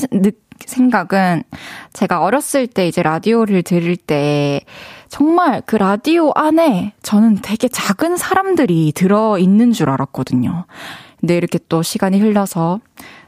[0.63, 1.41] 생각은
[1.93, 4.62] 제가 어렸을 때 이제 라디오를 들을 때
[5.10, 10.65] 정말 그 라디오 안에 저는 되게 작은 사람들이 들어있는 줄 알았거든요.
[11.19, 12.80] 근데 이렇게 또 시간이 흘러서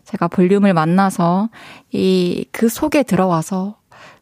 [0.06, 1.50] 제가 볼륨을 만나서
[1.92, 3.76] 이 그 속에 들어와서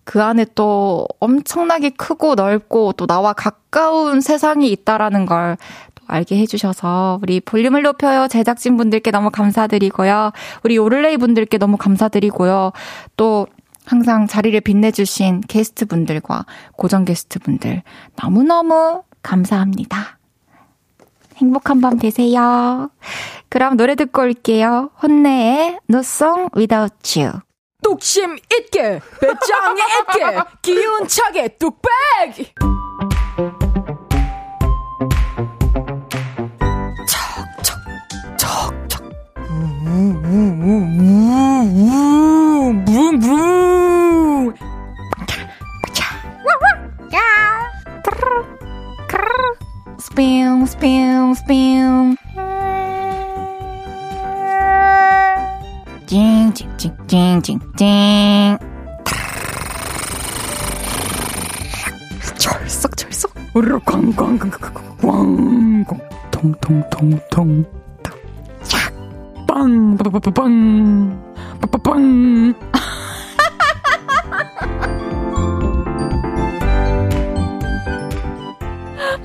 [0.05, 5.57] 그 안에 또 엄청나게 크고 넓고 또 나와 가까운 세상이 있다라는 걸또
[6.07, 10.31] 알게 해주셔서 우리 볼륨을 높여요 제작진 분들께 너무 감사드리고요.
[10.63, 12.71] 우리 요를레이 분들께 너무 감사드리고요.
[13.17, 13.45] 또
[13.89, 16.45] 항상 자리를 빛내주신 게스트 분들과
[16.77, 17.81] 고정 게스트 분들
[18.21, 20.19] 너무너무 감사합니다.
[21.37, 22.91] 행복한 밤 되세요.
[23.49, 24.91] 그럼 노래 듣고 올게요.
[25.01, 27.39] 혼내의 No Song Without You.
[27.81, 32.53] 뚝심 있게, 배짱이 있게, 기운 차게 뚝배기!
[63.59, 65.83] 우르르 광광광광광광
[66.31, 67.78] 통통통통
[69.59, 71.19] 빵
[71.59, 72.55] 빠빠빵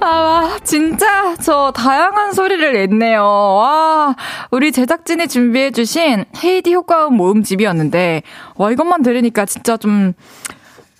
[0.00, 3.22] 아, 진짜 저 다양한 소리를 냈네요.
[3.22, 4.16] 와,
[4.50, 8.22] 우리 제작진이 준비해주신 헤이디 효과음 모음집이었는데,
[8.56, 10.14] 와, 이것만 들으니까 진짜 좀,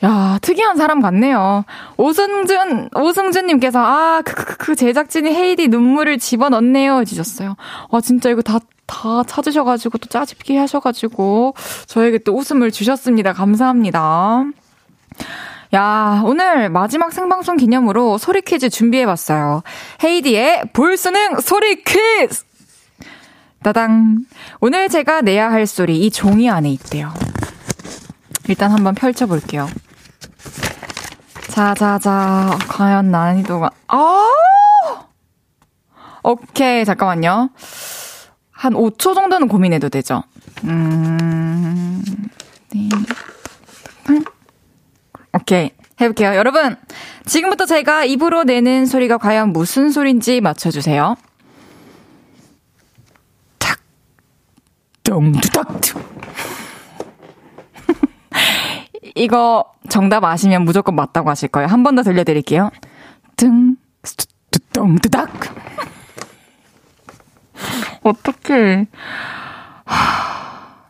[0.05, 1.65] 야, 특이한 사람 같네요.
[1.97, 7.01] 오승준, 오승준님께서, 아, 그 제작진이 헤이디 눈물을 집어넣네요.
[7.01, 7.57] 해주셨어요.
[7.91, 11.55] 와, 진짜 이거 다, 다 찾으셔가지고 또 짜집기 하셔가지고
[11.87, 13.33] 저에게 또 웃음을 주셨습니다.
[13.33, 14.45] 감사합니다.
[15.75, 19.63] 야, 오늘 마지막 생방송 기념으로 소리 퀴즈 준비해봤어요.
[20.05, 22.45] 헤이디의 볼수능 소리 퀴즈!
[23.63, 24.19] 따당.
[24.61, 27.13] 오늘 제가 내야 할 소리 이 종이 안에 있대요.
[28.47, 29.67] 일단 한번 펼쳐볼게요.
[31.49, 32.59] 자, 자, 자.
[32.69, 34.31] 과연 난이도가, 아!
[36.23, 37.51] 오케이, 잠깐만요.
[38.65, 40.23] 한 5초 정도는 고민해도 되죠.
[40.65, 42.03] 음,
[42.73, 42.89] 네.
[45.35, 45.71] 오케이.
[46.01, 46.35] 해볼게요.
[46.35, 46.77] 여러분,
[47.27, 51.17] 지금부터 제가 입으로 내는 소리가 과연 무슨 소리인지 맞춰주세요.
[53.59, 53.79] 탁,
[55.03, 55.69] 똥두닥.
[59.15, 61.69] 이거 정답 아시면 무조건 맞다고 하실 거예요.
[61.69, 62.71] 한 번 더 들려드릴게요.
[63.37, 63.77] 등,
[64.73, 65.29] 똥두닥.
[68.03, 68.87] 어떡해.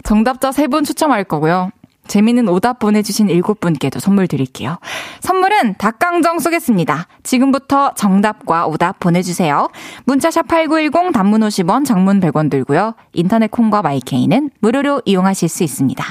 [0.03, 1.71] 정답자 세분 추첨할 거고요.
[2.07, 4.77] 재미있는 오답 보내주신 일곱 분께도 선물 드릴게요.
[5.21, 7.07] 선물은 닭강정 쏘겠습니다.
[7.23, 9.69] 지금부터 정답과 오답 보내주세요.
[10.05, 12.95] 문자샵 8910 단문 50원, 장문 100원 들고요.
[13.15, 16.05] 인터넷 콩과 마이케이는 무료로 이용하실 수 있습니다.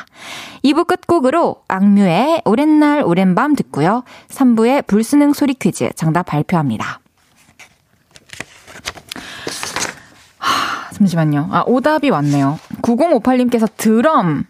[0.64, 4.04] 2부 끝곡으로 악뮤의 오랜 날 오랜 밤 듣고요.
[4.30, 7.03] 3부의 불수능 소리 퀴즈 정답 발표합니다.
[11.04, 11.50] 잠시만요.
[11.52, 12.60] 아, 오답이 왔네요.
[12.82, 14.46] 9058님께서 드럼.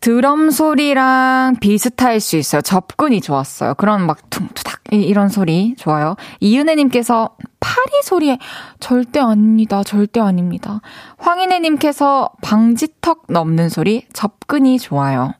[0.00, 2.62] 드럼 소리랑 비슷할 수 있어요.
[2.62, 3.74] 접근이 좋았어요.
[3.74, 6.14] 그런 막 퉁투닥 이런 소리 좋아요.
[6.40, 8.38] 이은혜님께서 파리 소리에
[8.78, 9.82] 절대 아닙니다.
[9.82, 10.80] 절대 아닙니다.
[11.18, 15.34] 황인혜님께서 방지턱 넘는 소리 접근이 좋아요.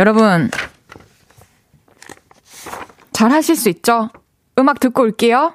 [0.00, 0.50] 여러분
[3.12, 4.10] 잘 하실 수 있죠?
[4.58, 5.54] 음악 듣고 올게요.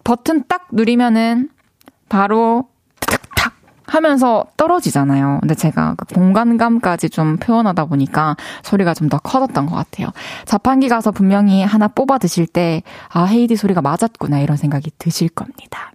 [0.03, 1.49] 버튼 딱 누리면은
[2.09, 2.67] 바로
[2.99, 3.53] 탁탁
[3.87, 5.39] 하면서 떨어지잖아요.
[5.41, 10.09] 근데 제가 그 공간감까지 좀 표현하다 보니까 소리가 좀 더 커졌던 것 같아요.
[10.45, 15.91] 자판기 가서 분명히 하나 뽑아 드실 때, 아, 헤이디 소리가 맞았구나, 이런 생각이 드실 겁니다.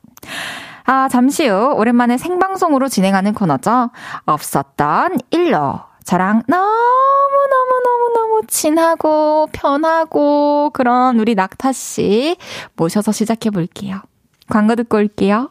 [0.84, 3.90] 아, 잠시 후 오랜만에 생방송으로 진행하는 코너죠.
[4.26, 5.80] 없었던 일로.
[6.04, 12.36] 저랑 너무너무너무너무 친하고 편하고 그런 우리 낙타 씨
[12.74, 14.00] 모셔서 시작해 볼게요.
[14.48, 15.50] 광고 듣고 올게요.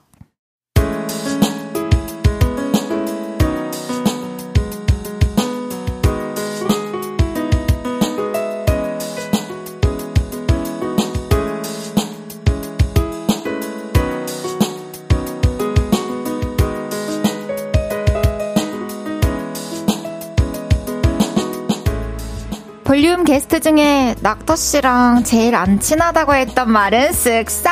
[23.30, 27.70] 게스트 중에 낙터 씨랑 제일 안 친하다고 했던 말은 쓱싹.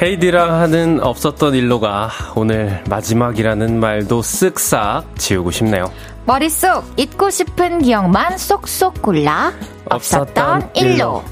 [0.00, 5.92] 헤이디랑 하는 없었던 일로가 오늘 마지막이라는 말도 쓱싹 지우고 싶네요.
[6.24, 9.52] 머릿속 잊고 싶은 기억만 쏙쏙 골라
[9.90, 11.22] 없었던 일로.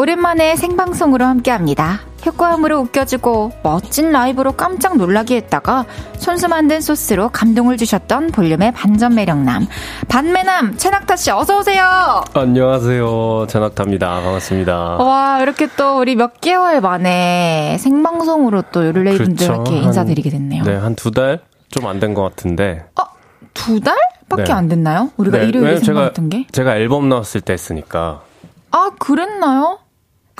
[0.00, 2.00] 오랜만에 생방송으로 함께합니다.
[2.24, 5.84] 효과음으로 웃겨주고 멋진 라이브로 깜짝 놀라게 했다가
[6.16, 9.66] 손수 만든 소스로 감동을 주셨던 볼륨의 반전 매력남
[10.08, 12.22] 반매남 최낙타 씨 어서 오세요.
[12.32, 13.46] 안녕하세요.
[13.50, 14.08] 전학타입니다.
[14.22, 14.74] 반갑습니다.
[14.96, 19.72] 와 이렇게 또 우리 몇 개월 만에 생방송으로 또 요를레이 분들께 그렇죠.
[19.74, 20.64] 인사드리게 됐네요.
[20.64, 22.86] 네, 한 두 달 좀 안 된 것 같은데.
[22.98, 23.04] 어,
[23.52, 24.52] 두 달밖에 네.
[24.52, 25.10] 안 됐나요?
[25.18, 26.46] 우리가 네, 일요일에 생방했던 게?
[26.52, 28.22] 제가 앨범 나왔을 때 했으니까.
[28.70, 29.78] 아 그랬나요?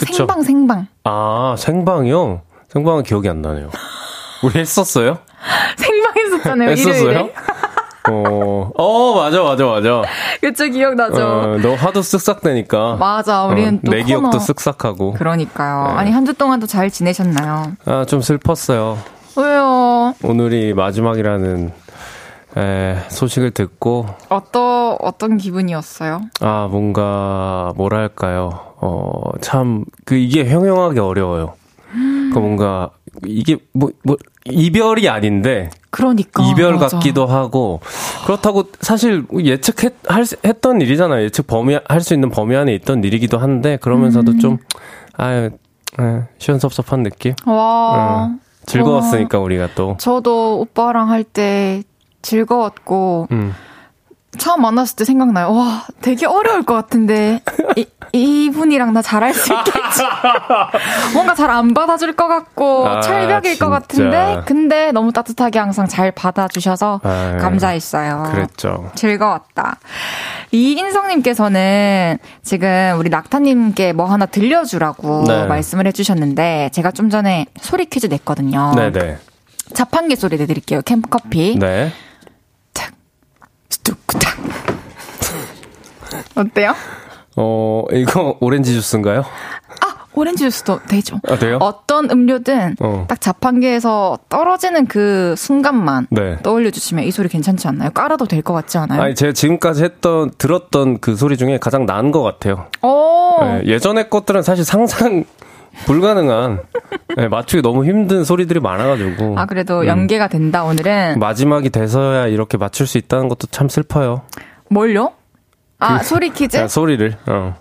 [0.01, 0.13] 그쵸?
[0.15, 2.41] 생방 생방 아 생방이요?
[2.69, 3.71] 생방은 기억이 안 나네요.
[4.43, 5.19] 우리 했었어요?
[5.77, 7.29] 생방 했었잖아요 했었어요?
[8.11, 10.03] 어, 어 맞아 맞아 맞아.
[10.41, 11.23] 그쵸 기억나죠.
[11.27, 12.97] 어, 너 하도 쓱싹대니까.
[12.99, 14.07] 맞아 우리는 어, 또 내 코너.
[14.31, 15.19] 기억도 쓱싹하고.
[15.19, 15.89] 그러니까요.
[15.89, 15.93] 네.
[15.99, 17.73] 아니 한 주 동안도 잘 지내셨나요?
[17.87, 18.99] 아 좀 슬펐어요.
[19.37, 20.15] 왜요?
[20.25, 21.73] 오늘이 마지막이라는
[22.57, 26.23] 에, 소식을 듣고 어떤 어떤 기분이었어요?
[26.41, 31.55] 아 뭔가 뭐랄까요 어 참 그 이게 형용하기 어려워요.
[32.33, 32.90] 그 뭔가
[33.27, 34.16] 이게 뭐 뭐
[34.47, 36.97] 이별이 아닌데 그러니까 이별 맞아.
[36.97, 37.81] 같기도 하고
[38.25, 41.25] 그렇다고 사실 예측했 할, 수- 했던 일이잖아요.
[41.25, 44.57] 예측 범위 할 수 있는 범위 안에 있던 일이기도 한데 그러면서도 좀
[45.16, 45.51] 아유
[46.01, 47.35] 에, 시원섭섭한 느낌.
[47.47, 49.97] 와 어, 즐거웠으니까 우리가 또.
[49.99, 51.83] 저도 오빠랑 할 때
[52.23, 53.53] 즐거웠고 음.
[54.38, 55.53] 처음 만났을 때 생각나요.
[55.53, 57.40] 와 되게 어려울 것 같은데
[57.77, 60.03] 이, 이분이랑 나 잘할 수 있겠지.
[61.14, 63.69] 뭔가 잘 안 받아줄 것 같고 아, 철벽일 것 진짜.
[63.69, 68.29] 같은데 근데 너무 따뜻하게 항상 잘 받아주셔서 아유, 감사했어요.
[68.33, 68.90] 그랬죠.
[68.95, 69.79] 즐거웠다.
[70.53, 75.45] 이인성님께서는 지금 우리 낙타님께 뭐 하나 들려주라고 네.
[75.47, 78.73] 말씀을 해주셨는데 제가 좀 전에 소리 퀴즈 냈거든요.
[78.77, 79.19] 네네.
[79.75, 80.83] 자판기 소리 내드릴게요.
[80.83, 81.57] 캠프커피.
[81.59, 81.93] 네.
[83.78, 84.37] 뚝딱.
[86.35, 86.74] 어때요?
[87.37, 89.20] 어, 이거 오렌지 주스인가요?
[89.20, 91.20] 아, 오렌지 주스도 되죠.
[91.28, 91.59] 아, 돼요?
[91.61, 93.04] 어떤 음료든 어.
[93.09, 96.38] 딱 자판기에서 떨어지는 그 순간만 네.
[96.42, 97.90] 떠올려 주시면 이 소리 괜찮지 않나요?
[97.90, 99.00] 깔아도 될 것 같지 않아요?
[99.02, 102.66] 아니, 제가 지금까지 했던, 들었던 그 소리 중에 가장 나은 것 같아요.
[102.83, 105.24] 오, 네, 예전의 것들은 사실 상상
[105.87, 106.62] 불가능한,
[107.16, 109.38] 네, 맞추기 너무 힘든 소리들이 많아가지고.
[109.38, 109.87] 아, 그래도 음.
[109.87, 111.19] 연계가 된다, 오늘은.
[111.19, 114.23] 마지막이 돼서야 이렇게 맞출 수 있다는 것도 참 슬퍼요.
[114.69, 115.12] 뭘요?
[115.79, 116.57] 아, 그- 소리 퀴즈?
[116.57, 117.57] 그냥 소리를, 어,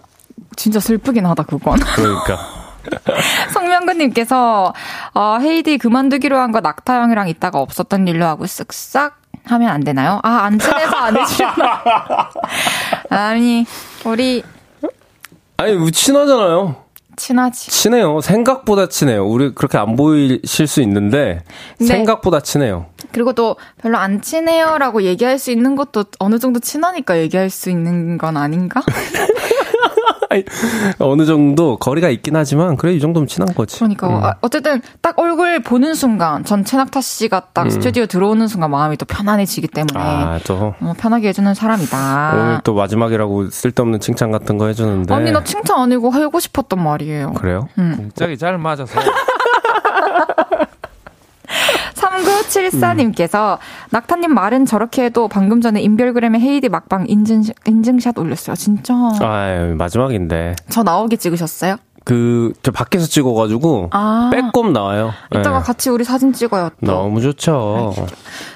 [0.56, 1.80] 진짜 슬프긴 하다, 그건.
[1.96, 2.38] 그러니까.
[3.54, 4.74] 성명근님께서,
[5.14, 9.14] 어, 헤이디 그만두기로 한 거 낙타 형이랑 있다가 없었던 일로 하고 쓱싹
[9.46, 10.20] 하면 안 되나요?
[10.24, 11.84] 아, 안 친해서 안 해주셨나?
[13.10, 13.66] 아니,
[14.06, 14.44] 우리
[15.58, 16.76] 아니, 친하잖아요.
[17.20, 17.70] 친하지.
[17.70, 18.22] 친해요.
[18.22, 19.28] 생각보다 친해요.
[19.28, 21.44] 우리 그렇게 안 보이실 수 있는데,
[21.78, 21.86] 네.
[21.86, 22.88] 생각보다 친해요.
[23.12, 28.18] 그리고 또 별로 안 친해요라고 얘기할 수 있는 것도 어느 정도 친하니까 얘기할 수 있는
[28.18, 28.82] 건 아닌가?
[30.30, 30.44] 아니,
[31.00, 33.78] 어느 정도 거리가 있긴 하지만, 그래, 이 정도면 친한 거지.
[33.78, 34.24] 그러니까 음.
[34.24, 39.06] 아, 어쨌든 딱 얼굴 보는 순간 전 최낙타 씨가 딱 스튜디오 들어오는 순간 마음이 또
[39.06, 40.00] 편안해지기 때문에 음.
[40.00, 40.76] 아, 또.
[40.80, 42.32] 어, 편하게 해주는 사람이다.
[42.36, 45.12] 오늘 또 마지막이라고 쓸데없는 칭찬 같은 거 해주는데.
[45.14, 47.34] 아니 나 칭찬 아니고 하고 싶었던 말이에요.
[47.34, 47.68] 그래요?
[47.76, 49.00] 공짝이 잘 맞아서
[52.00, 53.58] 3974님께서
[53.92, 58.56] 낙타님 말은 저렇게 해도 방금 전에 인별그램에 헤이디 막방 인증, 인증샷 올렸어요.
[58.56, 58.94] 진짜.
[58.94, 60.56] 아, 마지막인데.
[60.70, 61.78] 저 나오게 찍으셨어요?
[62.06, 64.32] 그, 저 밖에서 찍어가지고, 아.
[64.34, 65.12] 빼꼼 나와요.
[65.32, 65.64] 이따가 네.
[65.66, 66.72] 같이 우리 사진 찍어요.
[66.84, 66.92] 또.
[66.92, 67.94] 너무 좋죠.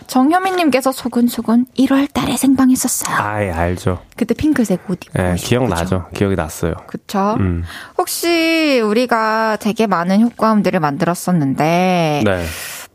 [0.08, 3.16] 정현미님께서 소근소근 1월 달에 생방했었어요.
[3.16, 4.00] 아이, 알죠.
[4.16, 5.22] 그때 핑크색 옷 입고.
[5.22, 6.06] 예, 기억나죠.
[6.16, 6.74] 기억이 났어요.
[6.88, 7.36] 그쵸?
[7.39, 7.64] 음.
[7.98, 12.46] 혹시 우리가 되게 많은 효과음들을 만들었었는데, 네.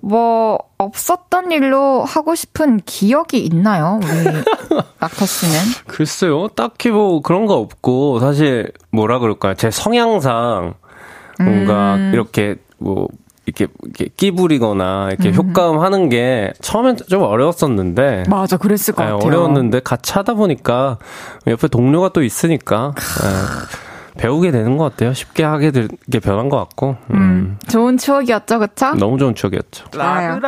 [0.01, 4.01] 뭐, 없었던 일로 하고 싶은 기억이 있나요?
[4.03, 5.55] 우리 낙타 씨는?
[5.87, 9.55] 글쎄요, 딱히 뭐 그런 거 없고, 사실 뭐라 그럴까요?
[9.55, 10.75] 제 성향상
[11.41, 12.11] 뭔가 음.
[12.15, 13.09] 이렇게 뭐,
[13.47, 18.25] 이렇게, 이렇게 끼 부리거나 이렇게 효과음 하는 게 처음엔 좀 어려웠었는데.
[18.29, 19.27] 맞아, 그랬을 것 예, 같아요.
[19.27, 20.99] 어려웠는데 같이 하다 보니까
[21.47, 23.79] 옆에 동료가 또 있으니까 예,
[24.19, 25.15] 배우게 되는 것 같아요.
[25.15, 26.97] 쉽게 하게 되게 변한 것 같고.
[27.13, 28.93] 음, 좋은 추억이었죠, 그쵸?
[28.95, 29.87] 너무 좋은 추억이었죠.
[29.91, 30.39] 좋아요.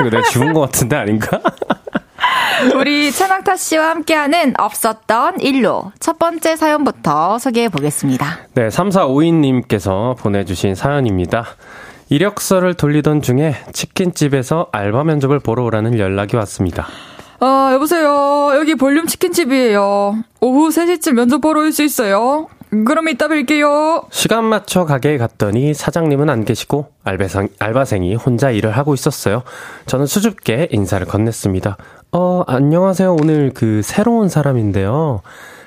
[0.00, 1.40] 이거 내가 지운 것 같은데 아닌가?
[2.76, 8.38] 우리 최낙타 씨와 함께하는 없었던 일로 첫 번째 사연부터 소개해 보겠습니다.
[8.54, 11.46] 네, 3452님께서 보내주신 사연입니다.
[12.10, 16.86] 이력서를 돌리던 중에 치킨집에서 알바 면접을 보러 오라는 연락이 왔습니다.
[17.40, 18.50] 아, 여보세요.
[18.54, 20.16] 여기 볼륨 치킨집이에요.
[20.40, 22.48] 오후 3시쯤 면접 보러 올 수 있어요?
[22.70, 24.04] 그럼 이따 뵐게요.
[24.10, 29.42] 시간 맞춰 가게에 갔더니 사장님은 안 계시고 알바생, 알바생이 혼자 일을 하고 있었어요.
[29.86, 31.76] 저는 수줍게 인사를 건넸습니다.
[32.12, 33.12] 어, 안녕하세요.
[33.20, 35.22] 오늘 그 새로운 사람인데요.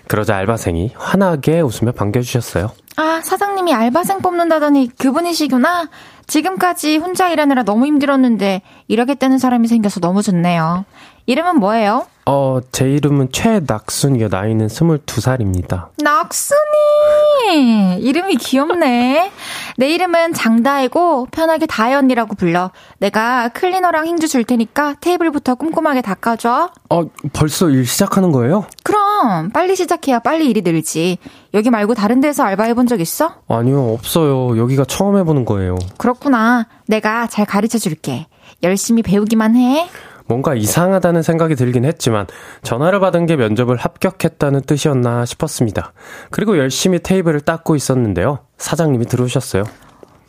[0.07, 2.71] 그러자 알바생이 환하게 웃으며 반겨주셨어요.
[2.95, 5.89] 아, 사장님이 알바생 뽑는다더니 그분이시구나.
[6.27, 10.85] 지금까지 혼자 일하느라 너무 힘들었는데 일하겠다는 사람이 생겨서 너무 좋네요.
[11.25, 12.05] 이름은 뭐예요?
[12.25, 14.29] 어, 제 이름은 최낙순이요.
[14.29, 15.87] 나이는 22살입니다.
[16.01, 17.99] 낙순이!
[17.99, 19.31] 이름이 귀엽네.
[19.77, 22.71] 내 이름은 장다혜고 편하게 다혜 언니라고 불러.
[22.99, 26.71] 내가 클리너랑 흰주 줄 테니까 테이블부터 꼼꼼하게 닦아줘.
[26.89, 27.03] 어,
[27.33, 28.65] 벌써 일 시작하는 거예요?
[28.83, 31.17] 그럼 빨리 시작해야 빨리 일이 늘지.
[31.53, 33.35] 여기 말고 다른 데서 알바해 본 적 있어?
[33.47, 34.57] 아니요, 없어요.
[34.57, 35.77] 여기가 처음 해보는 거예요.
[35.97, 36.67] 그렇구나.
[36.87, 38.27] 내가 잘 가르쳐 줄게.
[38.61, 39.87] 열심히 배우기만 해.
[40.33, 42.25] 뭔가 이상하다는 생각이 들긴 했지만
[42.63, 45.93] 전화를 받은 게 면접을 합격했다는 뜻이었나 싶었습니다.
[46.31, 48.39] 그리고 열심히 테이블을 닦고 있었는데요.
[48.57, 49.63] 사장님이 들어오셨어요.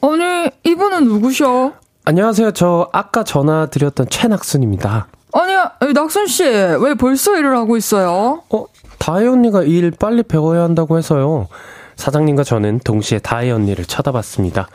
[0.02, 1.72] 아니, 이분은 누구셔?
[2.04, 2.50] 안녕하세요.
[2.50, 5.06] 저 아까 전화 드렸던 최낙순입니다.
[5.32, 8.42] 아니야, 낙순 씨, 왜 벌써 일을 하고 있어요?
[8.50, 8.66] 어,
[8.98, 11.48] 다혜 언니가 일 빨리 배워야 한다고 해서요.
[11.96, 14.68] 사장님과 저는 동시에 다혜 언니를 쳐다봤습니다.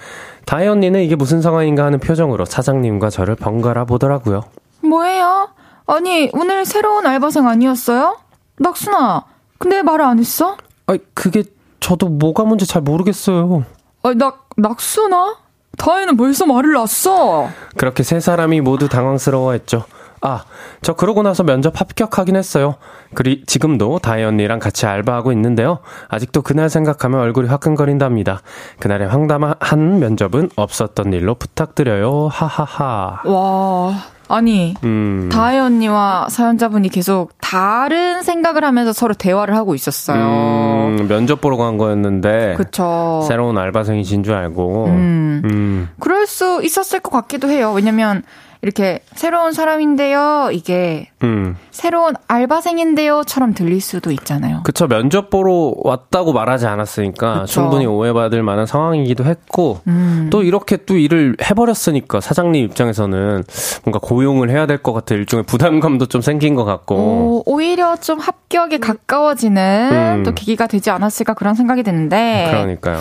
[0.46, 4.42] 다혜 언니는 이게 무슨 상황인가 하는 표정으로 사장님과 저를 번갈아 보더라고요.
[4.90, 5.50] 뭐예요?
[5.88, 8.18] 아니, 오늘 새로운 알바생 아니었어요?
[8.58, 9.24] 낙순아,
[9.58, 10.58] 근데 말 안 했어?
[10.88, 11.44] 아, 그게
[11.80, 13.64] 저도 뭐가 뭔지 잘 모르겠어요.
[14.04, 15.38] 아, 낙, 낙순아?
[15.78, 17.50] 다혜는 벌써 말을 놨어.
[17.78, 19.86] 그렇게 세 사람이 모두 당황스러워했죠.
[20.22, 20.44] 아,
[20.82, 22.76] 저 그러고 나서 면접 합격하긴 했어요.
[23.14, 25.80] 그리 지금도 다혜 언니랑 같이 알바하고 있는데요.
[26.10, 28.42] 아직도 그날 생각하면 얼굴이 화끈거린답니다.
[28.80, 32.28] 그날의 황당한 면접은 없었던 일로 부탁드려요.
[32.32, 33.22] 하하하.
[33.26, 33.94] 와,
[34.28, 35.30] 아니, 음.
[35.32, 40.20] 다혜 언니와 사연자분이 계속 다른 생각을 하면서 서로 대화를 하고 있었어요.
[40.22, 43.26] 음, 면접 보러 간 거였는데 그쵸.
[43.28, 44.86] 새로운 알바생이신 줄 알고.
[44.86, 45.42] 음.
[45.46, 45.90] 음.
[46.00, 47.72] 그럴 수 있었을 것 같기도 해요.
[47.76, 48.22] 왜냐면,
[48.62, 50.50] 이렇게, 새로운 사람인데요.
[50.52, 51.56] 이게, 음.
[51.72, 54.62] 새로운 알바생인데요처럼 들릴 수도 있잖아요.
[54.64, 57.46] 그쵸, 면접 보러 왔다고 말하지 않았으니까 그쵸.
[57.46, 60.28] 충분히 오해받을 만한 상황이기도 했고, 음.
[60.30, 63.44] 또 이렇게 또 일을 해버렸으니까 사장님 입장에서는
[63.86, 68.20] 뭔가 고용을 해야 될 것 같은 일종의 부담감도 좀 생긴 것 같고, 오, 오히려 좀
[68.20, 69.90] 합격에 가까워지는
[70.20, 70.24] 음.
[70.24, 72.48] 또 계기가 되지 않았을까 그런 생각이 드는데.
[72.50, 72.98] 그러니까요.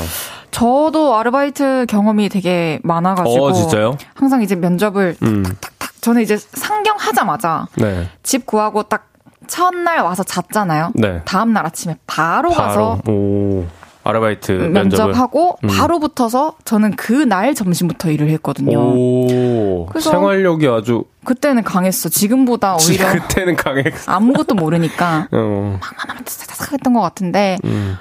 [0.51, 3.45] 저도 아르바이트 경험이 되게 많아가지고.
[3.45, 3.97] 어, 진짜요?
[4.15, 5.45] 항상 이제 면접을 음.
[5.79, 8.09] 탁, 저는 이제 상경 하자마자 네.
[8.23, 9.09] 집 구하고 딱
[9.47, 10.93] 첫날 와서 잤잖아요.
[10.95, 11.23] 네.
[11.25, 13.67] 다음 날 아침에 바로, 가서 바로, 오,
[14.05, 14.53] 아르바이트.
[14.53, 15.69] 면접하고 음.
[15.69, 18.79] 바로 붙어서 저는 그 날 점심부터 일을 했거든요.
[18.79, 22.09] 오, 그래서- 생활력이 아주, 그때는 강했어.
[22.09, 23.85] 지금보다 오히려 그때는 강해.
[24.07, 25.79] 아무것도 모르니까 어,
[26.27, 27.97] 싹싹 했던 것 같은데 음.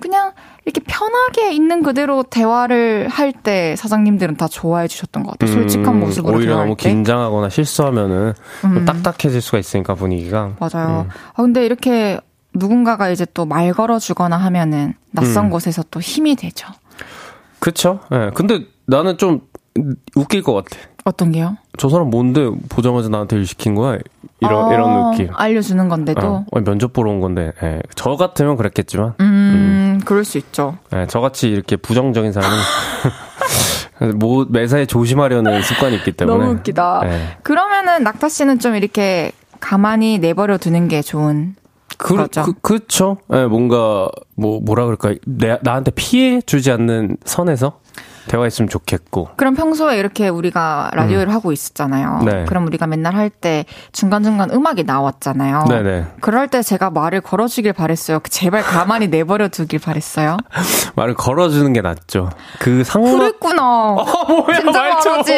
[0.00, 0.32] 그냥
[0.64, 5.52] 이렇게 편하게 있는 그대로 대화를 할 때 사장님들은 다 좋아해 주셨던 것 같아요.
[5.56, 6.90] 솔직한 음, 모습으로 오히려 너무 때.
[6.90, 8.84] 긴장하거나 실수하면은 좀 음.
[8.84, 10.52] 딱딱해질 수가 있으니까 분위기가.
[10.60, 11.06] 맞아요.
[11.06, 11.10] 음.
[11.34, 12.20] 아, 근데 이렇게
[12.54, 15.50] 누군가가 이제 또 말 걸어주거나 하면은 낯선 음.
[15.50, 16.68] 곳에서 또 힘이 되죠.
[17.58, 18.00] 그쵸?
[18.12, 18.30] 예.
[18.34, 19.40] 근데 나는 좀
[20.16, 20.76] 웃길 것 같아.
[21.04, 21.56] 어떤 게요?
[21.78, 23.98] 저 사람 뭔데 보자마자 나한테 일 시킨 거야?
[24.40, 25.28] 이런, 어, 이런 느낌.
[25.34, 26.26] 알려주는 건데 도.
[26.26, 27.80] 어, 아니, 면접 보러 온 건데, 예.
[27.94, 30.76] 저 같으면 그랬겠지만, 음, 그럴 수 있죠.
[30.94, 32.56] 예, 저같이 이렇게 부정적인 사람은,
[34.18, 36.38] 뭐, 매사에 조심하려는 습관이 있기 때문에.
[36.38, 37.02] 너무 웃기다.
[37.04, 37.36] 예.
[37.42, 41.54] 그러면은 낙타 씨는 좀 이렇게 가만히 내버려 두는 게 좋은
[41.98, 42.42] 그, 거죠.
[42.44, 43.18] 그, 그쵸.
[43.32, 45.14] 예, 뭔가, 뭐, 뭐라 그럴까.
[45.26, 47.78] 내, 나한테 피해 주지 않는 선에서
[48.30, 49.30] 대화 있으면 좋겠고.
[49.36, 52.20] 그럼 평소에 이렇게 우리가 라디오를 하고 있었잖아요.
[52.24, 52.44] 네.
[52.44, 55.64] 그럼 우리가 맨날 할 때 중간중간 음악이 나왔잖아요.
[55.68, 56.06] 네네.
[56.20, 58.20] 그럴 때 제가 말을 걸어주길 바랬어요.
[58.28, 60.36] 제발 가만히 내버려 두길 바랬어요.
[60.94, 62.30] 말을 걸어주는 게 낫죠.
[62.60, 63.18] 그 상황.
[63.18, 63.62] 그랬구나.
[63.62, 65.12] 뭐야, 진짜 말 좀.
[65.12, 65.32] 말하지.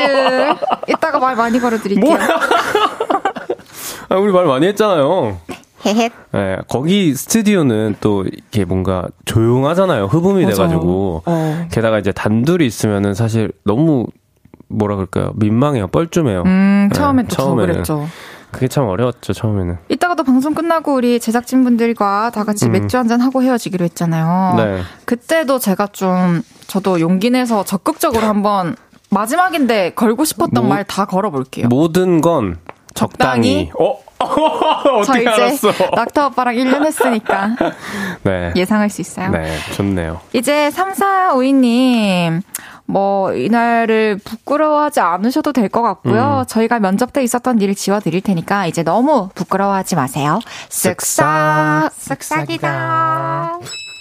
[0.89, 2.19] 이따가 말 많이 걸어드릴게요.
[4.09, 5.39] 아, 우리 말 많이 했잖아요.
[5.85, 10.07] 네, 거기 스튜디오는 또 이렇게 뭔가 조용하잖아요.
[10.07, 10.63] 흡음이 맞아.
[10.69, 11.23] 돼가지고.
[11.27, 11.67] 어.
[11.71, 14.07] 게다가 이제 단둘이 있으면은 사실 너무
[14.69, 15.33] 뭐라 그럴까요?
[15.37, 15.89] 민망해요.
[15.89, 16.43] 뻘쭘해요.
[16.47, 17.73] 음, 네, 처음엔 또더 처음에는.
[17.75, 18.07] 그랬죠.
[18.51, 19.79] 그게 참 어려웠죠, 처음에는.
[19.89, 24.53] 이따가도 방송 끝나고 우리 제작진 분들과 다 같이 맥주 한 잔 하고 헤어지기로 했잖아요.
[24.53, 24.57] 음.
[24.57, 24.83] 네.
[25.07, 28.77] 그때도 제가 좀 저도 용기 내서 적극적으로 한번
[29.11, 31.69] 마지막인데 걸고 싶었던 뭐- 말다 걸어볼게요.
[31.69, 32.57] 모든 건
[32.95, 33.69] 적당히.
[33.69, 33.71] 적당히?
[33.79, 33.99] 어?
[34.27, 35.73] 저 어떻게 이제 알았어?
[35.95, 37.57] 낙타 오빠랑 1년 했으니까
[38.23, 38.53] 네.
[38.57, 39.31] 예상할 수 있어요.
[39.31, 40.21] 네, 좋네요.
[40.33, 42.43] 이제 3452님,
[42.87, 46.41] 뭐, 이날을 부끄러워하지 않으셔도 될 것 같고요.
[46.41, 46.47] 음.
[46.47, 50.41] 저희가 면접 때 있었던 일을 지워드릴 테니까 이제 너무 부끄러워하지 마세요.
[50.69, 52.65] 쓱싹, 쓱싹이다.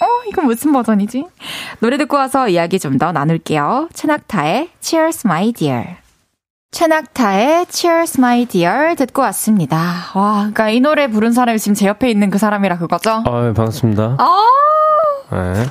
[0.02, 1.26] 어, 이건 무슨 버전이지?
[1.80, 3.90] 노래 듣고 와서 이야기 좀 더 나눌게요.
[3.94, 5.96] 최낙타의 Cheers My Dear.
[6.72, 9.78] 최낙타의 Cheers My Dear 듣고 왔습니다.
[10.16, 13.12] 와, 그러니까 이 노래 부른 사람이 지금 제 옆에 있는 그 사람이라 그거죠?
[13.26, 14.16] 아, 반갑습니다.
[14.18, 14.38] 아,
[15.32, 15.66] 네.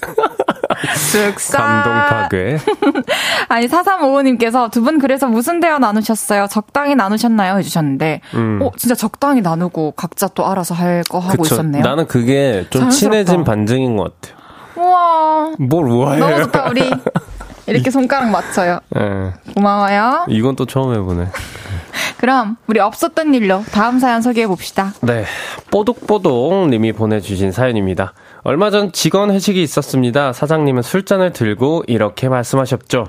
[1.52, 2.56] 감동 파괴.
[3.50, 6.46] 아니 4355님께서 두 분 그래서 무슨 대화 나누셨어요?
[6.48, 7.58] 적당히 나누셨나요?
[7.58, 8.60] 해주셨는데 음.
[8.62, 11.56] 어 진짜 적당히 나누고 각자 또 알아서 할 거 하고 그쵸.
[11.56, 11.82] 있었네요.
[11.82, 12.90] 나는 그게 좀 자연스럽다.
[12.96, 14.38] 친해진 반증인 것 같아요.
[14.76, 16.20] 우와 뭘 우아해요?
[16.26, 16.90] 너무 좋다 우리
[17.68, 18.80] 이렇게 손가락 맞춰요.
[18.90, 19.32] 네.
[19.54, 20.26] 고마워요.
[20.28, 21.28] 이건 또 처음 해보네.
[22.18, 24.92] 그럼 우리 없었던 일로 다음 사연 소개해 봅시다.
[25.02, 25.24] 네.
[25.70, 28.12] 뽀독뽀독 님이 보내주신 사연입니다.
[28.42, 30.32] 얼마 전 직원 회식이 있었습니다.
[30.32, 33.08] 사장님은 술잔을 들고 이렇게 말씀하셨죠.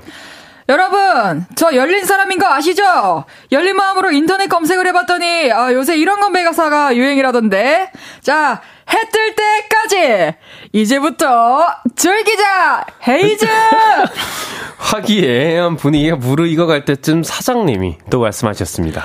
[0.70, 3.24] 여러분, 저 열린 사람인 거 아시죠?
[3.50, 7.90] 열린 마음으로 인터넷 검색을 해봤더니, 아, 요새 이런 건배 가사가 유행이라던데.
[8.22, 10.34] 자, 해 뜰 때까지!
[10.72, 11.66] 이제부터
[11.96, 12.84] 즐기자!
[13.08, 13.46] 헤이즈!
[14.78, 19.02] 화기애애한 분위기가 무르익어갈 때쯤 사장님이 또 말씀하셨습니다.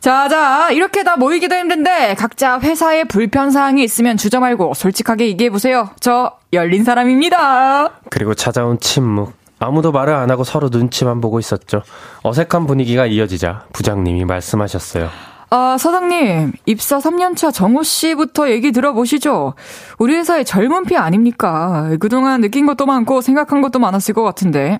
[0.00, 5.50] 자, 자, 이렇게 다 모이기도 힘든데, 각자 회사에 불편 사항이 있으면 주저 말고 솔직하게 얘기해
[5.50, 5.90] 보세요.
[5.98, 7.90] 저, 열린 사람입니다.
[8.08, 9.32] 그리고 찾아온 침묵.
[9.60, 11.82] 아무도 말을 안 하고 서로 눈치만 보고 있었죠.
[12.22, 15.08] 어색한 분위기가 이어지자 부장님이 말씀하셨어요.
[15.50, 19.54] 아, 사장님, 입사 3년차 정호 씨부터 얘기 들어보시죠.
[19.98, 21.88] 우리 회사의 젊은 피 아닙니까?
[22.00, 24.78] 그동안 느낀 것도 많고 생각한 것도 많았을 것 같은데.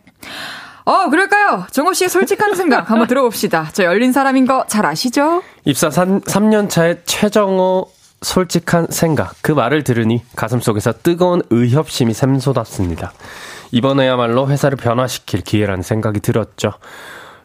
[0.85, 1.67] 어, 그럴까요?
[1.71, 3.69] 정호 씨의 솔직한 생각 한번 들어봅시다.
[3.73, 5.43] 저 열린 사람인 거 잘 아시죠?
[5.65, 7.87] 입사 3, 3년 차의 최정호
[8.21, 9.35] 솔직한 생각.
[9.43, 13.13] 그 말을 들으니 가슴속에서 뜨거운 의협심이 샘솟았습니다.
[13.71, 16.73] 이번에야말로 회사를 변화시킬 기회라는 생각이 들었죠.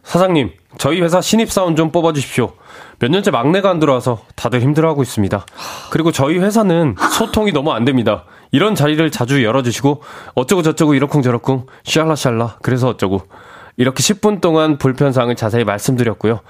[0.04, 2.54] 사장님, 저희 회사 신입사원 좀 뽑아주십시오.
[3.00, 5.46] 몇 년째 막내가 안 들어와서 다들 힘들어하고 있습니다.
[5.92, 8.26] 그리고 저희 회사는 소통이 너무 안 됩니다.
[8.52, 10.02] 이런 자리를 자주 열어주시고
[10.36, 13.22] 어쩌고 저쩌고 이러쿵저러쿵 샬라샬라 그래서 어쩌고
[13.78, 16.42] 이렇게 10분 동안 불편사항을 자세히 말씀드렸고요.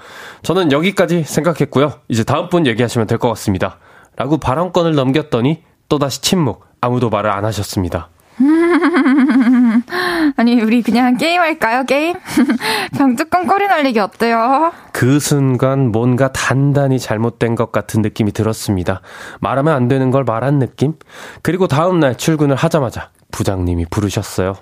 [0.42, 1.92] 저는 여기까지 생각했고요.
[2.08, 3.78] 이제 다음 분 얘기하시면 될 것 같습니다.
[4.16, 6.64] 라고 발언권을 넘겼더니 또다시 침묵.
[6.80, 8.10] 아무도 말을 안 하셨습니다.
[10.36, 12.16] 아니 우리 그냥 게임할까요 게임?
[12.96, 14.72] 병뚜껑 꼬리 날리기 어때요?
[14.92, 19.00] 그 순간 뭔가 단단히 잘못된 것 같은 느낌이 들었습니다.
[19.40, 20.94] 말하면 안 되는 걸 말한 느낌?
[21.42, 24.54] 그리고 다음날 출근을 하자마자 부장님이 부르셨어요.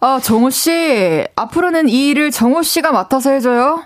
[0.00, 3.82] 아, 정호 씨, 앞으로는 이 일을 정호 씨가 맡아서 해줘요.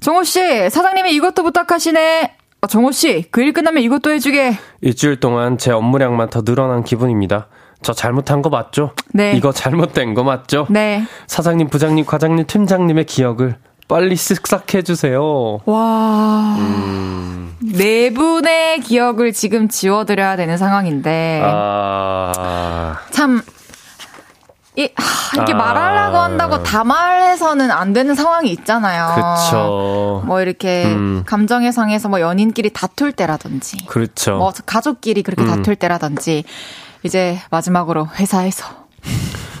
[0.00, 0.40] 정호 씨,
[0.70, 2.36] 사장님이 이것도 부탁하시네.
[2.62, 4.56] 아, 정호 씨, 그 일 끝나면 이것도 해주게.
[4.80, 7.48] 일주일 동안 제 업무량만 더 늘어난 기분입니다.
[7.82, 8.92] 저 잘못한 거 맞죠?
[9.12, 9.32] 네.
[9.34, 10.66] 이거 잘못된 거 맞죠?
[10.70, 11.04] 네.
[11.26, 13.56] 사장님, 부장님, 과장님, 팀장님의 기억을
[13.88, 15.60] 빨리 쓱싹 해주세요.
[15.66, 16.56] 와.
[16.58, 17.56] 음.
[17.60, 23.42] 네 분의 기억을 지금 지워드려야 되는 상황인데 아, 참.
[24.74, 25.56] 이, 하, 이렇게 아.
[25.56, 29.14] 말하려고 한다고 다 말해서는 안 되는 상황이 있잖아요.
[29.14, 30.22] 그쵸.
[30.24, 31.24] 뭐 이렇게 음.
[31.26, 34.38] 감정 해상에서 뭐 연인끼리 다툴 때라든지, 그렇죠.
[34.38, 35.48] 뭐 가족끼리 그렇게 음.
[35.48, 36.44] 다툴 때라든지,
[37.02, 38.64] 이제 마지막으로 회사에서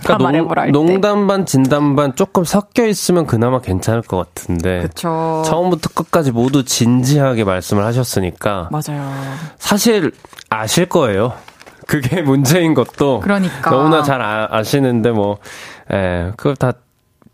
[0.04, 0.92] 다 그러니까 농, 때.
[0.92, 5.42] 농담 반 진담 반 조금 섞여 있으면 그나마 괜찮을 것 같은데 그쵸.
[5.46, 9.12] 처음부터 끝까지 모두 진지하게 말씀을 하셨으니까 맞아요.
[9.58, 10.12] 사실
[10.50, 11.32] 아실 거예요.
[11.86, 13.70] 그게 문제인 것도 그러니까.
[13.70, 15.38] 너무나 잘 아, 시는데 뭐,
[15.92, 16.72] 예, 그걸 다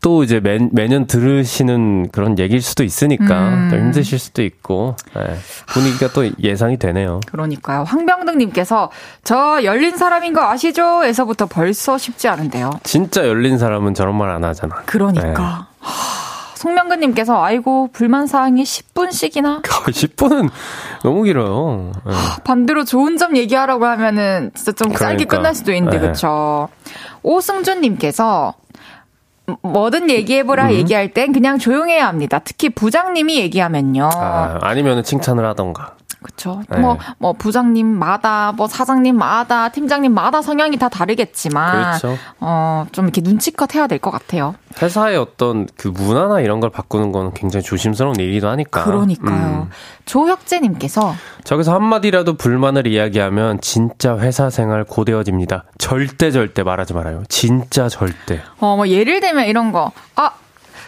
[0.09, 3.69] 또 이제 매, 매년 들으시는 그런 얘기일 수도 있으니까 음.
[3.71, 5.37] 또 힘드실 수도 있고 예,
[5.67, 7.21] 분위기가 또 예상이 되네요.
[7.27, 7.83] 그러니까요.
[7.85, 8.91] 황병등님께서
[9.23, 11.05] 저 열린 사람인 거 아시죠?
[11.05, 12.71] 에서부터 벌써 쉽지 않은데요.
[12.85, 14.77] 진짜 열린 사람은 저런 말 안 하잖아.
[14.87, 15.67] 그러니까.
[15.79, 20.49] 하, 송명근님께서 아이고 불만 사항이 10분씩이나 거의 10분은
[21.03, 21.93] 너무 길어요.
[22.09, 22.13] 예.
[22.45, 25.37] 반대로 좋은 점 얘기하라고 하면은 진짜 좀 짧게 그러니까.
[25.37, 26.09] 끝날 수도 있는데 네.
[26.09, 26.69] 그쵸
[27.23, 28.55] 오승준님께서
[29.63, 30.73] 뭐든 얘기해보라 음.
[30.73, 32.41] 얘기할 땐 그냥 조용해야 합니다.
[32.43, 34.09] 특히 부장님이 얘기하면요.
[34.13, 35.98] 아, 아니면 칭찬을 하던가.
[36.23, 36.63] 그쵸.
[36.69, 36.79] 네.
[36.79, 42.19] 뭐, 뭐, 부장님마다, 뭐, 사장님마다, 팀장님마다 성향이 다 다르겠지만, 그렇죠.
[42.41, 44.55] 어, 좀 이렇게 눈치껏 해야 될 것 같아요.
[44.83, 48.85] 회사의 어떤 그 문화나 이런 걸 바꾸는 건 굉장히 조심스러운 일이기도 하니까.
[48.85, 49.67] 그러니까요.
[49.67, 49.71] 음.
[50.07, 51.15] 조혁재님께서,
[51.45, 55.65] 저기서 한마디라도 불만을 이야기하면 진짜 회사 생활 고되어집니다.
[55.79, 57.23] 절대 절대 말하지 말아요.
[57.29, 58.41] 진짜 절대.
[58.59, 60.33] 어, 뭐, 예를 들면 이런 거, 아,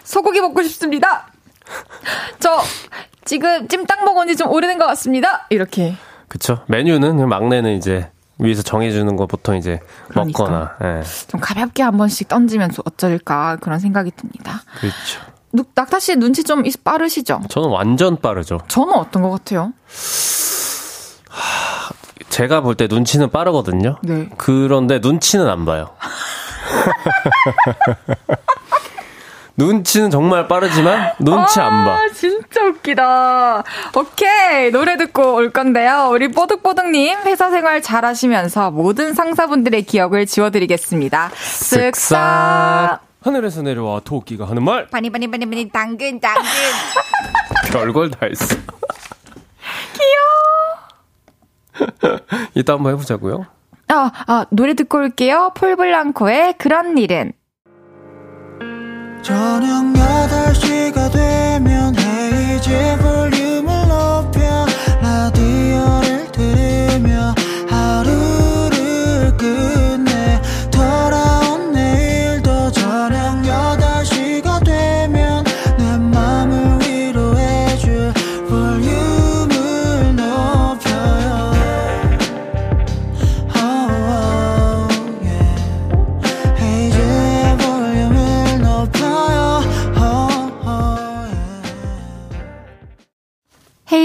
[0.04, 1.26] 소고기 먹고 싶습니다!
[2.40, 2.58] 저,
[3.24, 5.46] 지금 찜닭 먹은 지 좀 오래된 것 같습니다!
[5.50, 5.94] 이렇게.
[6.28, 6.60] 그쵸?
[6.68, 10.42] 메뉴는 막내는 이제 위에서 정해주는 거 보통 이제 그러니까.
[10.44, 10.76] 먹거나.
[10.82, 11.02] 예.
[11.28, 14.62] 좀 가볍게 한 번씩 던지면 어쩔까, 그런 생각이 듭니다.
[14.80, 15.20] 그렇죠.
[15.52, 17.40] 누- 낙타 씨 눈치 좀 있- 빠르시죠?
[17.50, 18.60] 저는 완전 빠르죠.
[18.68, 19.72] 저는 어떤 것 같아요?
[22.30, 23.96] 제가 볼 때 눈치는 빠르거든요.
[24.02, 24.28] 네.
[24.38, 25.90] 그런데 눈치는 안 봐요.
[29.60, 31.96] 눈치는 정말 빠르지만 눈치 안 봐.
[31.96, 33.62] 아, 진짜 웃기다.
[33.94, 34.70] 오케이.
[34.70, 36.08] 노래 듣고 올 건데요.
[36.10, 41.30] 우리 뽀득뽀득님, 회사 생활 잘 하시면서 모든 상사분들의 기억을 지워드리겠습니다.
[41.34, 43.00] 쓱싹.
[43.20, 44.86] 하늘에서 내려와 토끼가 하는 말.
[44.86, 46.42] 바니 바니 바니 바니 당근 당근
[47.70, 48.56] 별걸 다 했어.
[51.76, 52.18] 귀여워.
[52.54, 53.44] 이따 한번 해보자고요.
[53.88, 55.52] 아, 아, 노래 듣고 올게요.
[55.54, 57.32] 폴블랑코의 그런 일은.
[59.22, 64.39] 저녁 8시가 되면 헤이즈 볼륨을 높여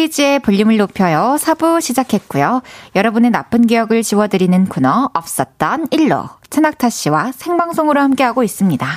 [0.05, 1.35] 헤이즈의 볼륨을 높여요.
[1.39, 2.61] 4부 시작했고요.
[2.95, 8.87] 여러분의 나쁜 기억을 지워드리는 코너 없었던 일로 천낙타 씨와 생방송으로 함께하고 있습니다.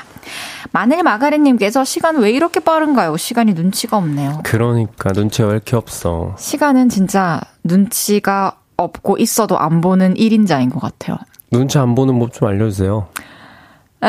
[0.73, 3.17] 마늘 마가린님께서 시간 왜 이렇게 빠른가요?
[3.17, 4.41] 시간이 눈치가 없네요.
[4.45, 6.35] 그러니까 눈치가 왜 이렇게 없어.
[6.39, 11.17] 시간은 진짜 눈치가 없고 있어도 안 보는 1인자인 것 같아요.
[11.51, 13.09] 눈치 안 보는 법 좀 알려주세요.
[14.05, 14.07] 에,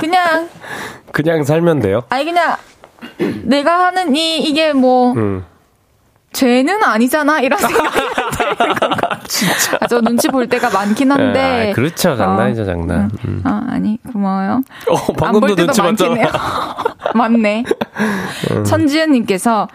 [0.00, 0.48] 그냥,
[1.12, 2.02] 그냥 살면 돼요.
[2.08, 2.56] 아니, 그냥,
[3.44, 5.44] 내가 하는 이, 이게 뭐, 음.
[6.32, 7.40] 죄는 아니잖아?
[7.40, 7.98] 이런 생각이
[8.36, 9.20] 드는 건가.
[9.28, 9.78] 진짜.
[9.80, 11.70] 아, 저 눈치 볼 때가 많긴 한데.
[11.70, 12.16] 아, 그렇죠.
[12.16, 13.08] 장난이죠, 장난.
[13.24, 13.40] 음.
[13.44, 14.62] 아, 아니, 고마워요.
[14.90, 16.20] 어, 안 방금도 볼 때도 눈치 많긴 봤잖아.
[16.20, 16.84] 해요.
[17.14, 17.64] 맞네.
[18.50, 18.64] 음.
[18.64, 19.68] 천지은님께서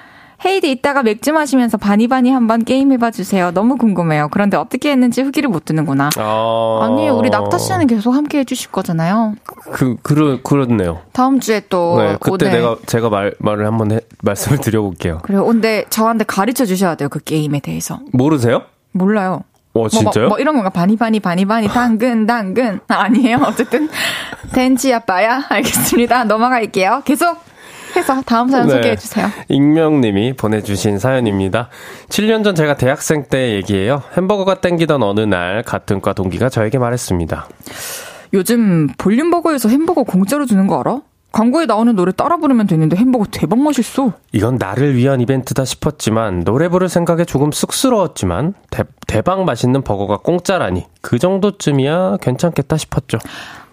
[0.45, 3.51] 헤이드 이따가 맥주 마시면서 바니바니 한번 게임 해봐 주세요.
[3.51, 4.29] 너무 궁금해요.
[4.31, 6.09] 그런데 어떻게 했는지 후기를 못 듣는구나.
[6.17, 6.79] 어...
[6.83, 9.35] 아니, 우리 낙타 씨는 계속 함께 해주실 거잖아요.
[9.71, 11.01] 그, 그러, 그렇네요.
[11.11, 11.97] 다음 주에 또.
[11.97, 12.51] 네, 그때 오늘.
[12.51, 15.19] 내가, 제가 말, 말을 한번 해, 말씀을 드려볼게요.
[15.23, 15.45] 그래요.
[15.45, 17.09] 근데 저한테 가르쳐 주셔야 돼요.
[17.09, 17.99] 그 게임에 대해서.
[18.13, 18.61] 모르세요?
[18.91, 19.43] 몰라요.
[19.73, 20.25] 어, 뭐, 진짜요?
[20.25, 20.69] 뭐, 뭐 이런 건가?
[20.69, 22.79] 바니바니, 바니바니, 당근, 당근.
[22.87, 23.39] 아, 아니에요.
[23.45, 23.89] 어쨌든.
[24.53, 25.45] 덴치 아빠야.
[25.49, 26.23] 알겠습니다.
[26.23, 27.03] 넘어갈게요.
[27.05, 27.37] 계속
[27.95, 28.75] 해서 다음 사연 네.
[28.75, 29.27] 소개해 주세요.
[29.49, 31.69] 익명님이 보내주신 사연입니다.
[32.09, 34.03] 7년 전 제가 대학생 때 얘기예요.
[34.17, 37.47] 햄버거가 땡기던 어느 날 같은 과 동기가 저에게 말했습니다.
[38.33, 41.01] 요즘 볼륨버거에서 햄버거 공짜로 주는 거 알아?
[41.31, 44.13] 광고에 나오는 노래 따라 부르면 되는데 햄버거 대박 맛있어.
[44.31, 50.85] 이건 나를 위한 이벤트다 싶었지만 노래 부를 생각에 조금 쑥스러웠지만 대, 대박 맛있는 버거가 공짜라니
[51.01, 53.19] 그 정도쯤이야 괜찮겠다 싶었죠.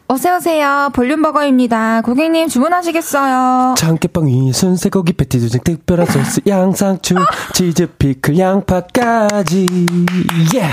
[0.08, 0.90] 어서오세요.
[0.94, 2.02] 볼륨버거입니다.
[2.02, 3.74] 고객님 주문하시겠어요?
[3.76, 7.16] 참깨빵 위 순세고기 패티 조직 특별한 소스 양상추
[7.54, 9.66] 치즈 피클 양파까지
[10.54, 10.70] 예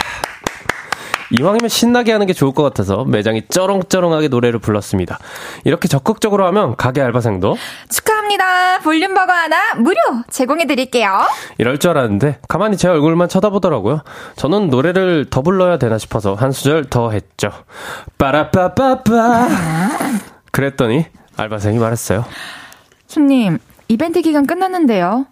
[1.31, 5.17] 이왕이면 신나게 하는 게 좋을 것 같아서 매장이 쩌렁쩌렁하게 노래를 불렀습니다.
[5.63, 7.57] 이렇게 적극적으로 하면 가게 알바생도
[7.89, 8.79] 축하 합니다.
[8.79, 9.97] 볼륨버거 하나 무료
[10.29, 11.21] 제공해드릴게요.
[11.57, 14.01] 이럴 줄 알았는데 가만히 제 얼굴만 쳐다보더라고요.
[14.35, 17.51] 저는 노래를 더 불러야 되나 싶어서 한 수절 더 했죠.
[18.17, 19.47] 빠라빠빠빠
[20.51, 21.05] 그랬더니
[21.37, 22.25] 알바생이 말했어요.
[23.07, 25.25] 손님, 이벤트 기간 끝났는데요.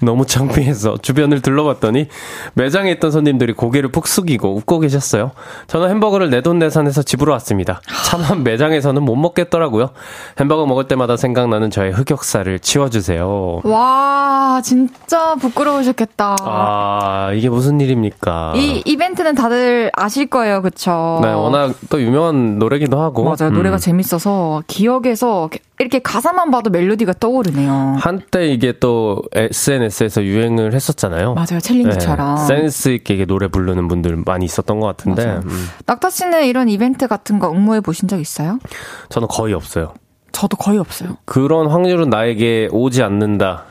[0.00, 2.08] 너무 창피해서 주변을 둘러봤더니
[2.54, 5.32] 매장에 있던 손님들이 고개를 푹 숙이고 웃고 계셨어요.
[5.66, 7.80] 저는 햄버거를 내돈내산해서 집으로 왔습니다.
[8.04, 9.90] 차마 매장에서는 못 먹겠더라고요.
[10.38, 13.60] 햄버거 먹을 때마다 생각나는 저의 흑역사를 치워주세요.
[13.64, 16.36] 와, 진짜 부끄러우셨겠다.
[16.40, 18.54] 아, 이게 무슨 일입니까?
[18.56, 21.20] 이 이벤트는 다들 아실 거예요, 그쵸?
[21.22, 23.24] 네, 워낙 또 유명한 노래기도 하고.
[23.24, 23.50] 맞아요.
[23.52, 23.78] 노래가 음.
[23.78, 25.48] 재밌어서 기억에서
[25.78, 27.96] 이렇게 가사만 봐도 멜로디가 떠오르네요.
[27.98, 31.34] 한때 이게 또 SNS에서 유행을 했었잖아요.
[31.34, 31.60] 맞아요.
[31.60, 32.36] 챌린지처럼.
[32.36, 35.24] 네, 센스 있게 노래 부르는 분들 많이 있었던 것 같은데.
[35.44, 38.58] 음, 낙타 씨는 이런 이벤트 같은 거 응모해 보신 적 있어요?
[39.08, 39.94] 저는 거의 없어요.
[40.32, 41.16] 저도 거의 없어요.
[41.24, 43.64] 그런 확률은 나에게 오지 않는다.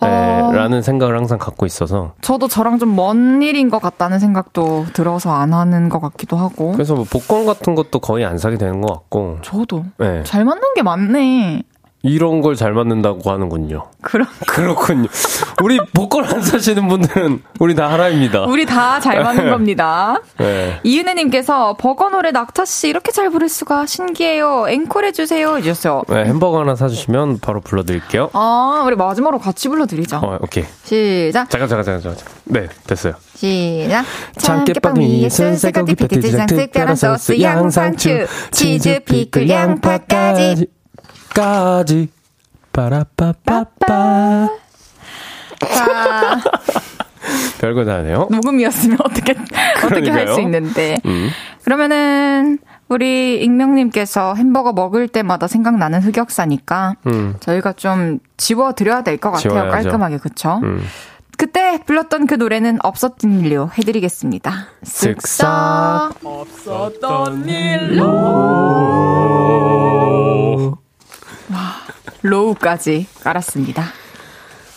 [0.00, 0.52] 네, 어.
[0.52, 5.52] 라는 생각을 항상 갖고 있어서 저도 저랑 좀 먼 일인 것 같다는 생각도 들어서 안
[5.54, 6.72] 하는 것 같기도 하고.
[6.72, 10.62] 그래서 뭐 복권 같은 것도 거의 안 사게 되는 것 같고 저도 네, 잘 맞는
[10.76, 11.62] 게 많네.
[12.04, 13.86] 이런 걸 잘 맞는다고 하는군요.
[14.02, 15.08] 그럼 그렇군요.
[15.62, 18.42] 우리 복권 안 사시는 분들은 우리 다 하나입니다.
[18.44, 20.20] 우리 다 잘 맞는 겁니다.
[20.38, 20.78] 네.
[20.84, 24.66] 이은혜님께서 버거 노래 낙타 씨 이렇게 잘 부를 수가 신기해요.
[24.68, 25.56] 앵콜 해주세요.
[25.56, 26.02] 해주셨어요.
[26.08, 28.30] 네, 햄버거 하나 사주시면 바로 불러드릴게요.
[28.34, 30.18] 아, 우리 마지막으로 같이 불러드리자.
[30.18, 30.64] 어, 오케이.
[30.84, 31.48] 시작.
[31.50, 32.24] 잠깐, 잠깐, 잠깐, 잠깐.
[32.44, 33.14] 네, 됐어요.
[33.34, 34.04] 시작.
[34.36, 40.66] 참깨빵 위에 순세고기 패티지랑 특별한 소스 양상추 치즈 피클 양파까지
[41.34, 42.08] 까지
[42.72, 44.48] 빠라빠빠빠
[45.58, 46.40] 자,
[47.60, 48.28] 별거 다 하네요.
[48.30, 49.34] 녹음이었으면 어떻게,
[49.84, 50.28] 어떻게 할.
[50.28, 50.96] 수 있는데.
[51.06, 51.28] 음.
[51.64, 52.58] 그러면은,
[52.88, 57.34] 우리 익명님께서 햄버거 먹을 때마다 생각나는 흑역사니까, 음.
[57.40, 59.52] 저희가 좀 지워드려야 될 것 같아요.
[59.52, 59.70] 지워야죠.
[59.72, 60.60] 깔끔하게, 그쵸?
[60.62, 60.82] 음.
[61.38, 64.52] 그때 불렀던 그 노래는 없었던 일로 해드리겠습니다.
[64.84, 66.16] 쓱싹.
[66.22, 68.04] 없었던 일로.
[72.24, 73.84] 와, 로우까지 깔았습니다.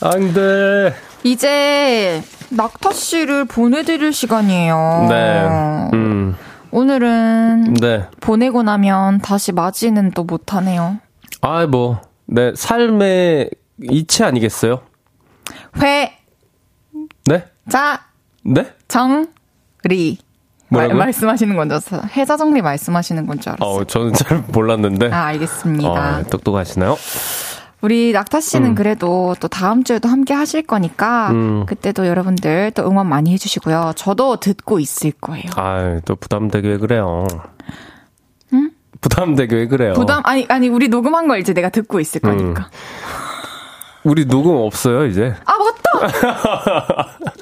[0.02, 0.94] 안 돼.
[1.24, 5.08] 이제 낙타 씨를 보내드릴 시간이에요.
[5.10, 5.48] 네.
[5.94, 6.36] 음.
[6.72, 8.06] 오늘은 네.
[8.20, 11.00] 보내고 나면 다시 맞이는 또 못하네요.
[11.42, 12.02] 아, 뭐.
[12.26, 13.50] 네, 삶의
[13.84, 14.82] 이치 아니겠어요?
[15.82, 16.18] 회,
[17.26, 17.46] 네?
[17.70, 18.02] 자,
[18.44, 18.74] 네?
[18.90, 19.28] 정,
[19.84, 20.18] 리.
[20.70, 20.98] 말, 뭐라고요?
[21.00, 22.02] 말씀하시는 건줄 알았어요.
[22.16, 23.70] 해자 정리 말씀하시는 건 줄 알았어요.
[23.82, 25.12] 어, 저는 잘 몰랐는데.
[25.12, 26.20] 아, 알겠습니다.
[26.20, 26.98] 어, 똑똑하시나요?
[27.82, 28.76] 우리 낙타 씨는 음.
[28.76, 31.66] 그래도 또 다음 주에도 함께 하실 거니까 음.
[31.68, 33.94] 그때도 여러분들 또 응원 많이 해주시고요.
[33.96, 35.46] 저도 듣고 있을 거예요.
[35.56, 37.28] 아유, 또 부담되게 왜 그래요?
[38.54, 38.72] 응?
[39.00, 39.94] 부담되게 왜 그래요?
[39.94, 42.38] 부담 아니 아니 우리 녹음한 걸 이제 내가 듣고 있을 음.
[42.54, 42.70] 거니까.
[44.04, 45.36] 우리 녹음 없어요, 이제.
[45.46, 47.08] 아 맞다.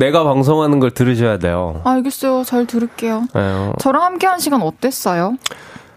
[0.00, 1.82] 내가 방송하는 걸 들으셔야 돼요.
[1.84, 2.42] 알겠어요.
[2.44, 3.26] 잘 들을게요.
[3.36, 5.36] 예, 저랑 함께 한 시간 어땠어요?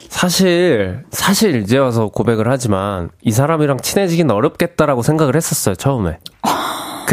[0.09, 6.19] 사실, 사실 이제 와서 고백을 하지만 이 사람이랑 친해지긴 어렵겠다라고 생각을 했었어요, 처음에.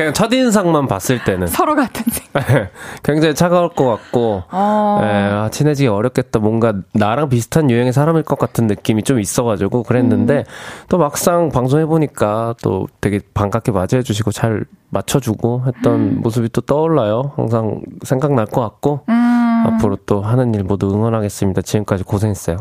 [0.01, 1.47] 그냥 첫인상만 봤을 때는.
[1.49, 2.71] 서로 같은 생각.
[3.05, 5.01] 굉장히 차가울 것 같고, 어.
[5.03, 6.39] 예, 아, 친해지기 어렵겠다.
[6.39, 10.45] 뭔가 나랑 비슷한 유형의 사람일 것 같은 느낌이 좀 있어가지고 그랬는데, 음.
[10.89, 16.21] 또 막상 방송해 보니까 또 되게 반갑게 맞이해 주시고 잘 맞춰주고 했던 음.
[16.23, 17.33] 모습이 또 떠올라요.
[17.37, 21.61] 항상 생각날 것 같고, 음, 앞으로 또 하는 일 모두 응원하겠습니다.
[21.61, 22.57] 지금까지 고생했어요.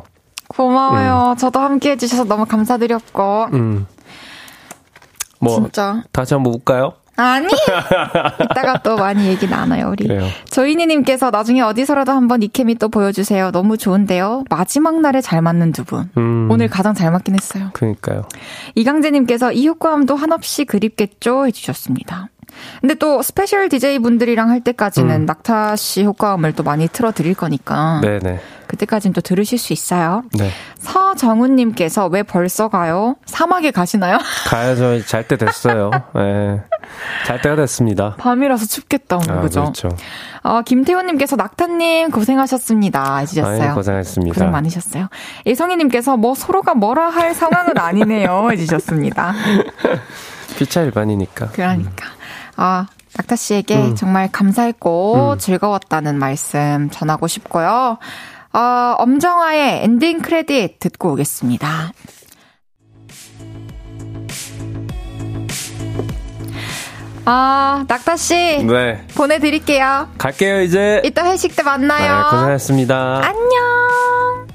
[0.50, 1.36] 고마워요.
[1.38, 3.46] 저도 함께 해주셔서 너무 감사드렸고.
[3.54, 3.88] 음.
[5.40, 6.04] 뭐, 진짜.
[6.12, 6.96] 다시 한번 볼까요?
[7.20, 7.48] 아니!
[8.44, 10.08] 이따가 또 많이 얘기 나눠요, 우리.
[10.08, 10.26] 그래요.
[10.50, 13.52] 조이니님께서 나중에 어디서라도 한번 이 케미 또 보여주세요.
[13.52, 14.46] 너무 좋은데요.
[14.50, 16.10] 마지막 날에 잘 맞는 두 분.
[16.18, 16.48] 음.
[16.50, 17.72] 오늘 가장 잘 맞긴 했어요.
[17.74, 18.24] 그니까요.
[18.76, 21.48] 이강재님께서 이 효과음도 한없이 그립겠죠?
[21.48, 22.30] 해주셨습니다.
[22.82, 25.26] 근데 또 스페셜 DJ 분들이랑 할 때까지는 음.
[25.26, 28.00] 낙타 씨 효과음을 또 많이 틀어 드릴 거니까.
[28.02, 28.40] 네네.
[28.70, 30.24] 그때까지는 또 들으실 수 있어요.
[30.38, 30.52] 네.
[30.78, 33.16] 서정훈 님께서 왜 벌써 가요?
[33.26, 34.20] 사막에 가시나요?
[34.46, 35.04] 가야죠.
[35.06, 35.90] 잘 때 됐어요.
[36.18, 36.62] 예.
[37.26, 38.16] 잘 때가 됐습니다.
[38.20, 39.40] 밤이라서 춥겠다, 오늘.
[39.40, 39.62] 아, 그죠?
[39.62, 39.90] 그렇죠.
[40.44, 43.18] 어, 김태훈 님께서 낙타 님 고생하셨습니다.
[43.18, 43.74] 해주셨어요.
[43.74, 44.34] 고생하셨습니다.
[44.36, 45.08] 고생 많으셨어요.
[45.48, 48.50] 예성희 님께서 뭐 서로가 뭐라 할 상황은 아니네요.
[48.52, 49.34] 해주셨습니다.
[50.58, 51.48] 피차 일반이니까.
[51.48, 52.19] 그러니까.
[52.62, 52.88] 아,
[53.18, 53.96] 낙타 씨에게 음.
[53.96, 55.40] 정말 감사했고 음.
[55.40, 57.98] 즐거웠다는 말씀 전하고 싶고요.
[58.52, 58.60] 어,
[58.98, 61.94] 엄정화의 엔딩 크레딧 듣고 오겠습니다.
[67.24, 68.36] 아, 낙타 씨
[68.66, 69.08] 네.
[69.16, 70.10] 보내 드릴게요.
[70.18, 71.02] 갈게요, 이제.
[71.06, 72.18] 이따 회식 때 만나요.
[72.18, 73.22] 네, 고생하셨습니다.
[73.24, 74.48] 안녕.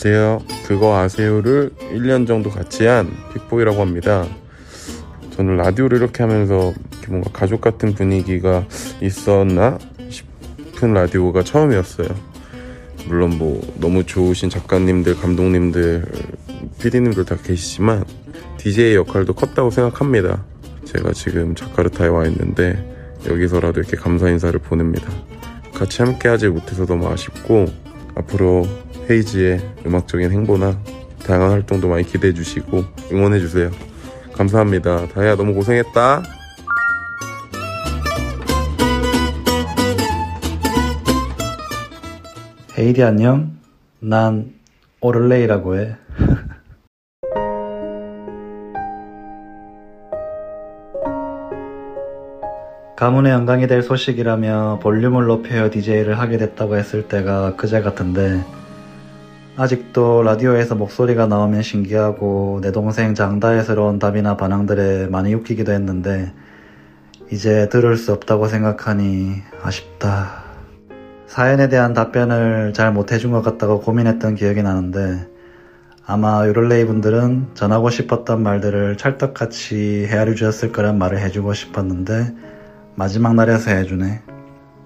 [0.00, 0.42] 안녕하세요.
[0.64, 4.24] 그거 아세요를 1년 정도 같이 한 픽보이라고 합니다.
[5.32, 8.64] 저는 라디오를 이렇게 하면서 이렇게 뭔가 가족 같은 분위기가
[9.00, 9.76] 있었나
[10.08, 12.06] 싶은 라디오가 처음이었어요.
[13.08, 16.04] 물론 뭐 너무 좋으신 작가님들, 감독님들,
[16.80, 18.04] PD님들 다 계시지만
[18.58, 20.44] DJ의 역할도 컸다고 생각합니다.
[20.84, 25.10] 제가 지금 자카르타에 와 있는데 여기서라도 이렇게 감사 인사를 보냅니다.
[25.74, 27.66] 같이 함께 하지 못해서 너무 아쉽고
[28.14, 28.64] 앞으로
[29.10, 30.78] 헤이지의 음악적인 행보나
[31.24, 33.70] 다양한 활동도 많이 기대해 주시고 응원해 주세요.
[34.34, 35.08] 감사합니다.
[35.08, 36.22] 다혜야 너무 고생했다.
[42.78, 43.56] 헤이디 안녕.
[43.98, 44.52] 난
[45.00, 45.96] 오를레이라고 해.
[52.96, 58.44] 가문의 영광이 될 소식이라며 볼륨을 높여 DJ를 하게 됐다고 했을 때가 그제 같은데
[59.58, 66.32] 아직도 라디오에서 목소리가 나오면 신기하고 내 동생 장다혜스러운 답이나 반항들에 많이 웃기기도 했는데
[67.32, 70.44] 이제 들을 수 없다고 생각하니 아쉽다.
[71.26, 75.26] 사연에 대한 답변을 잘 못해준 것 같다고 고민했던 기억이 나는데
[76.06, 82.32] 아마 요럴레이 분들은 전하고 싶었던 말들을 찰떡같이 헤아려 주셨을 거란 말을 해주고 싶었는데
[82.94, 84.37] 마지막 날에서 해주네.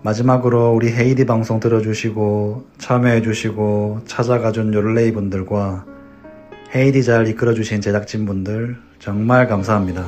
[0.03, 5.85] 마지막으로 우리 헤이디 방송 들어주시고 참여해주시고 찾아가준 요럴레이 분들과
[6.75, 10.05] 헤이디 잘 이끌어주신 제작진분들 정말 감사합니다.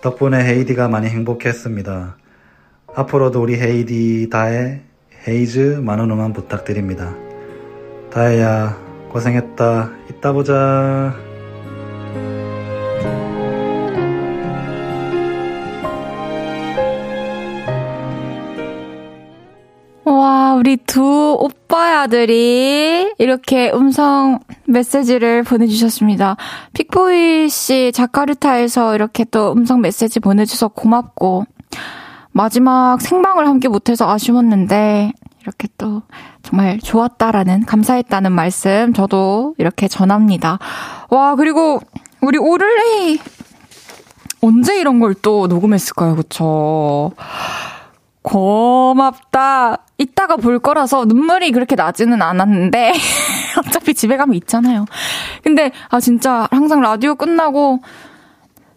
[0.00, 2.16] 덕분에 헤이디가 많이 행복했습니다.
[2.94, 4.82] 앞으로도 우리 헤이디 다혜
[5.28, 7.14] 헤이즈 많은 응원 부탁드립니다.
[8.10, 8.78] 다혜야
[9.10, 9.90] 고생했다.
[10.10, 11.31] 이따 보자.
[20.62, 26.36] 우리 두 오빠야들이 이렇게 음성 메시지를 보내주셨습니다.
[26.72, 31.46] 픽보이 씨 자카르타에서 이렇게 또 음성 메시지 보내주셔서 고맙고,
[32.30, 35.10] 마지막 생방을 함께 못해서 아쉬웠는데,
[35.42, 36.02] 이렇게 또
[36.44, 40.60] 정말 좋았다라는, 감사했다는 말씀 저도 이렇게 전합니다.
[41.10, 41.80] 와, 그리고
[42.20, 43.18] 우리 오를레이,
[44.40, 46.14] 언제 이런 걸 또 녹음했을까요?
[46.14, 47.10] 그쵸?
[48.22, 49.78] 고맙다.
[49.98, 52.92] 이따가 볼 거라서 눈물이 그렇게 나지는 않았는데,
[53.66, 54.86] 어차피 집에 가면 있잖아요.
[55.42, 57.80] 근데, 아, 진짜 항상 라디오 끝나고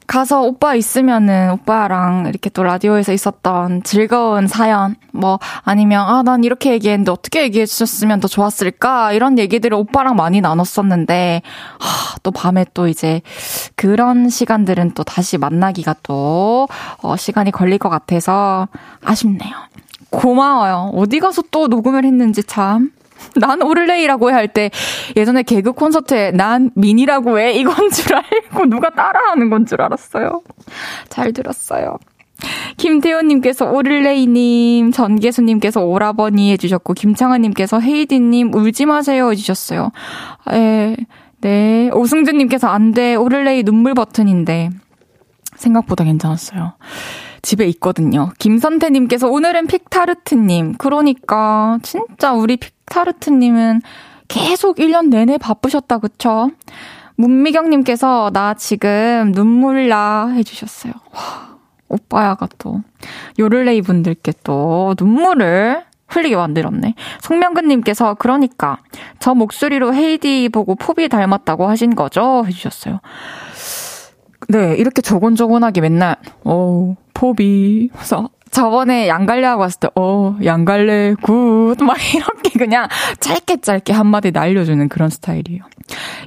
[0.08, 6.72] 가서 오빠 있으면은 오빠랑 이렇게 또 라디오에서 있었던 즐거운 사연, 뭐, 아니면, 아, 난 이렇게
[6.72, 9.14] 얘기했는데 어떻게 얘기해 주셨으면 더 좋았을까?
[9.14, 11.41] 이런 얘기들을 오빠랑 많이 나눴었는데,
[11.80, 13.22] 하, 또 밤에 또 이제
[13.76, 16.68] 그런 시간들은 또 다시 만나기가 또,
[17.01, 18.68] 어, 시간이 걸릴 것 같아서
[19.03, 19.53] 아쉽네요.
[20.12, 20.91] 고마워요.
[20.93, 22.91] 어디 가서 또 녹음을 했는지 참.
[23.36, 24.72] 난 오를레이라고 해할때
[25.16, 30.41] 예전에 개그 콘서트에 난 민이라고 해 이건 줄 알고 누가 따라하는 건 줄 알았어요.
[31.09, 31.97] 잘 들었어요.
[32.78, 39.91] 김태호님께서 오를레이님, 전계수님께서 오라버니 해주셨고, 김창아님께서 헤이디님 울지 마세요 해주셨어요.
[40.51, 40.95] 에,
[41.41, 41.89] 네.
[41.93, 44.70] 오승준님께서 안 돼, 오를레이 눈물 버튼인데.
[45.55, 46.74] 생각보다 괜찮았어요.
[47.41, 48.32] 집에 있거든요.
[48.39, 50.76] 김선태님께서 오늘은 픽타르트님.
[50.78, 53.82] 그러니까, 진짜 우리 픽 타르트님은
[54.28, 56.50] 계속 1년 내내 바쁘셨다, 그쵸?
[57.18, 60.94] 문미경님께서 나 지금 눈물 나 해주셨어요.
[61.14, 61.58] 와,
[61.88, 62.82] 오빠야가 또,
[63.40, 66.94] 요를레이 분들께 또 눈물을 흘리게 만들었네.
[67.22, 68.80] 송명근님께서 그러니까
[69.20, 72.44] 저 목소리로 헤이디 보고 포비 닮았다고 하신 거죠?
[72.46, 73.00] 해주셨어요.
[74.50, 77.90] 네, 이렇게 조곤조곤하게 맨날, 어 포비.
[77.94, 81.76] 그래서 저번에 양갈래 하고 왔을 때, 어, 양갈래, good.
[81.82, 82.88] 막 이렇게 그냥
[83.20, 85.64] 짧게 짧게 한마디 날려주는 그런 스타일이에요.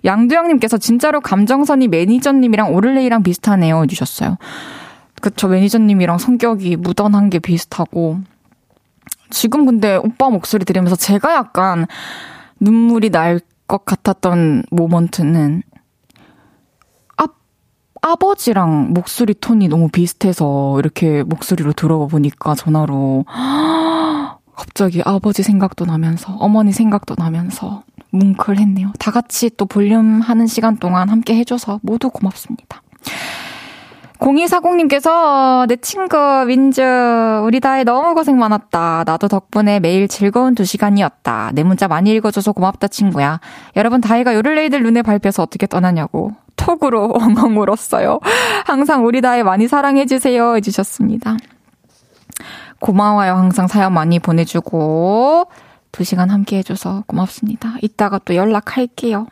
[0.05, 3.83] 양두영님께서 진짜로 감정선이 매니저님이랑 오를레이랑 비슷하네요.
[3.85, 4.37] 해주셨어요.
[5.23, 8.19] 그쵸, 매니저님이랑 성격이 무던한 게 비슷하고.
[9.31, 11.87] 지금 근데 오빠 목소리 들으면서 제가 약간
[12.61, 15.63] 눈물이 날 것 같았던 모먼트는
[18.13, 23.27] 아버지랑 목소리 톤이 너무 비슷해서 이렇게 목소리로 들어보니까 전화로
[24.57, 28.93] 갑자기 아버지 생각도 나면서 어머니 생각도 나면서 뭉클했네요.
[28.99, 32.83] 다 같이 또 볼륨 하는 시간 동안 함께 해줘서 모두 고맙습니다.
[34.19, 36.17] 0240님께서 내 친구
[36.47, 36.83] 민주
[37.45, 39.05] 우리 다혜 너무 고생 많았다.
[39.07, 41.53] 나도 덕분에 매일 즐거운 두 시간이었다.
[41.55, 43.41] 내 문자 많이 읽어줘서 고맙다 친구야.
[43.77, 48.21] 여러분 다혜가 요를레이들 눈에 밟혀서 어떻게 떠나냐고 톡으로 엉엉 울었어요.
[48.67, 50.57] 항상 우리 다혜 많이 사랑해주세요.
[50.57, 51.37] 해주셨습니다.
[52.81, 53.35] 고마워요.
[53.35, 55.49] 항상 사연 많이 보내주고,
[55.91, 57.75] 두 시간 함께 해줘서 고맙습니다.
[57.83, 59.27] 이따가 또 연락할게요.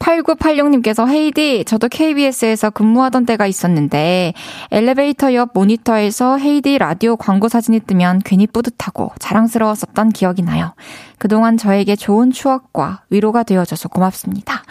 [0.00, 4.32] 8986님께서 헤이디, 저도 KBS에서 근무하던 때가 있었는데
[4.70, 10.74] 엘리베이터 옆 모니터에서 헤이디 라디오 광고 사진이 뜨면 괜히 뿌듯하고 자랑스러웠었던 기억이 나요.
[11.18, 14.62] 그동안 저에게 좋은 추억과 위로가 되어줘서 고맙습니다.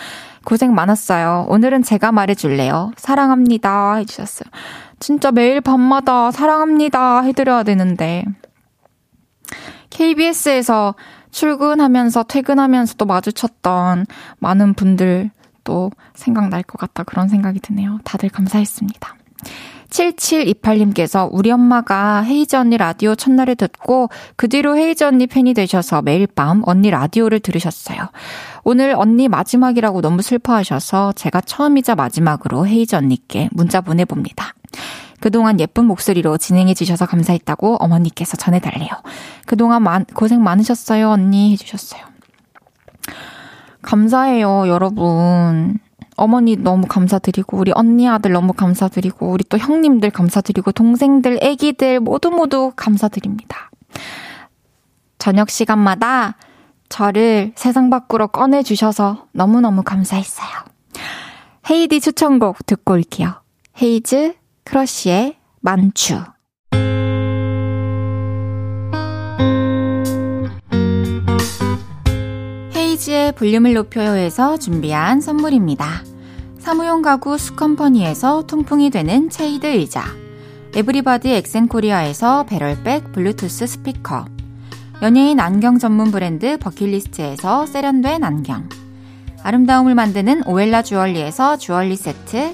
[0.43, 1.45] 고생 많았어요.
[1.49, 2.91] 오늘은 제가 말해줄래요.
[2.97, 3.95] 사랑합니다.
[3.95, 4.49] 해주셨어요.
[4.99, 7.21] 진짜 매일 밤마다 사랑합니다.
[7.21, 8.25] 해드려야 되는데.
[9.91, 10.95] KBS에서
[11.31, 14.05] 출근하면서 퇴근하면서도 마주쳤던
[14.39, 15.31] 많은 분들
[15.63, 17.99] 또 생각날 것 같다 그런 생각이 드네요.
[18.03, 19.15] 다들 감사했습니다.
[19.89, 26.27] 7728님께서 우리 엄마가 헤이즈 언니 라디오 첫날에 듣고 그 뒤로 헤이즈 언니 팬이 되셔서 매일
[26.27, 28.09] 밤 언니 라디오를 들으셨어요.
[28.63, 34.53] 오늘 언니 마지막이라고 너무 슬퍼하셔서 제가 처음이자 마지막으로 헤이즈 언니께 문자 보내봅니다.
[35.19, 38.89] 그동안 예쁜 목소리로 진행해 주셔서 감사했다고 어머니께서 전해달래요.
[39.45, 42.01] 그동안 만, 고생 많으셨어요, 언니 해주셨어요.
[43.81, 45.79] 감사해요, 여러분.
[46.15, 52.29] 어머니 너무 감사드리고, 우리 언니 아들 너무 감사드리고, 우리 또 형님들 감사드리고, 동생들, 애기들 모두
[52.29, 53.71] 모두 감사드립니다.
[55.17, 56.35] 저녁 시간마다
[56.89, 60.49] 저를 세상 밖으로 꺼내 주셔서 너무너무 감사했어요.
[61.69, 63.41] 헤이디 추천곡 듣고 올게요.
[63.81, 64.33] 헤이즈
[64.69, 66.21] 크러쉬의 만추.
[72.75, 76.03] 헤이즈의 볼륨을 높여요에서 준비한 선물입니다.
[76.59, 80.03] 사무용 가구 수컴퍼니에서 통풍이 되는 체이드 의자.
[80.75, 84.25] Everybody 엑센코리아에서 배럴백 블루투스 스피커.
[85.01, 88.69] 연예인 안경 전문 브랜드 버킷리스트에서 세련된 안경.
[89.41, 92.53] 아름다움을 만드는 오엘라 주얼리에서 주얼리 세트.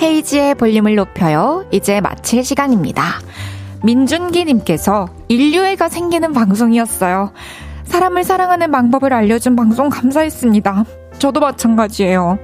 [0.00, 1.64] 헤이지의 볼륨을 높여요.
[1.70, 3.20] 이제 마칠 시간입니다.
[3.84, 7.32] 민준기님께서 인류애가 생기는 방송이었어요.
[7.84, 10.84] 사람을 사랑하는 방법을 알려준 방송 감사했습니다.
[11.18, 12.38] 저도 마찬가지예요.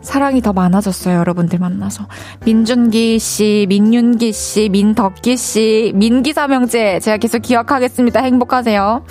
[0.00, 2.06] 사랑이 더 많아졌어요, 여러분들 만나서.
[2.44, 8.22] 민준기 씨, 민윤기 씨, 민덕기 씨, 민기사명제 제가 계속 기억하겠습니다.
[8.22, 9.04] 행복하세요.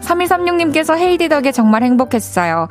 [0.00, 2.68] 3136님께서 헤이디 덕에 정말 행복했어요.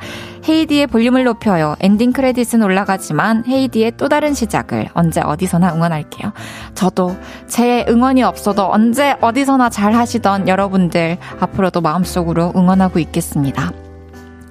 [0.48, 1.76] 헤이디의 볼륨을 높여요.
[1.80, 6.32] 엔딩 크레딧은 올라가지만 헤이디의 또 다른 시작을 언제 어디서나 응원할게요.
[6.74, 7.16] 저도
[7.46, 13.72] 제 응원이 없어도 언제 어디서나 잘 하시던 여러분들 앞으로도 마음속으로 응원하고 있겠습니다.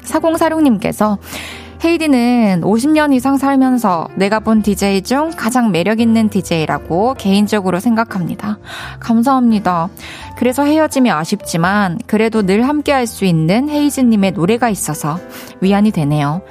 [0.04, 1.18] 4046님께서
[1.84, 8.58] 헤이디는 50년 이상 살면서 내가 본 DJ 중 가장 매력 있는 DJ라고 개인적으로 생각합니다.
[9.00, 9.90] 감사합니다.
[10.38, 15.18] 그래서 헤어짐이 아쉽지만 그래도 늘 함께 할 수 있는 헤이즈님의 노래가 있어서
[15.62, 16.42] 위안이 되네요.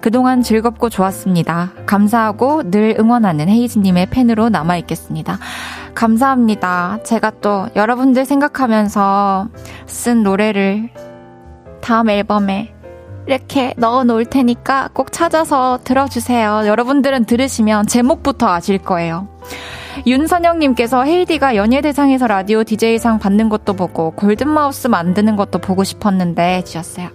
[0.00, 1.72] 그동안 즐겁고 좋았습니다.
[1.84, 5.38] 감사하고 늘 응원하는 헤이즈님의 팬으로 남아있겠습니다.
[5.94, 7.00] 감사합니다.
[7.04, 9.48] 제가 또 여러분들 생각하면서
[9.86, 10.90] 쓴 노래를
[11.82, 12.75] 다음 앨범에
[13.26, 16.62] 이렇게 넣어 놓을 테니까 꼭 찾아서 들어주세요.
[16.66, 19.28] 여러분들은 들으시면 제목부터 아실 거예요.
[20.06, 27.08] 윤선영님께서 헤이디가 연예대상에서 라디오 DJ상 받는 것도 보고 골든마우스 만드는 것도 보고 싶었는데 주셨어요.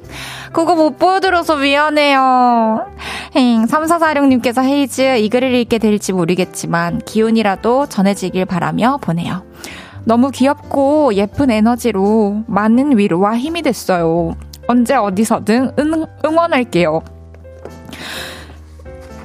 [0.51, 2.87] 그거 못 보여드려서 미안해요.
[3.35, 9.43] 행, 3446님께서 헤이즈 이 글을 읽게 될지 모르겠지만 기운이라도 전해지길 바라며 보내요.
[10.03, 14.35] 너무 귀엽고 예쁜 에너지로 많은 위로와 힘이 됐어요.
[14.67, 17.01] 언제 어디서든 응, 응원할게요.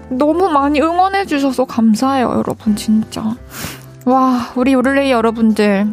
[0.09, 3.34] 너무 많이 응원해주셔서 감사해요, 여러분, 진짜.
[4.05, 5.93] 와, 우리 요를레이 여러분들.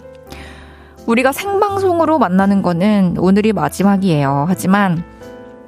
[1.07, 4.45] 우리가 생방송으로 만나는 거는 오늘이 마지막이에요.
[4.47, 5.03] 하지만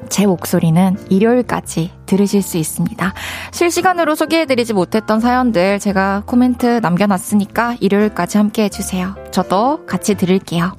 [0.08, 3.14] 제 목소리는 일요일까지 들으실 수 있습니다.
[3.52, 9.16] 실시간으로 소개해드리지 못했던 사연들 제가 코멘트 남겨놨으니까 일요일까지 함께 해주세요.
[9.32, 10.72] 저도 같이 들을게요.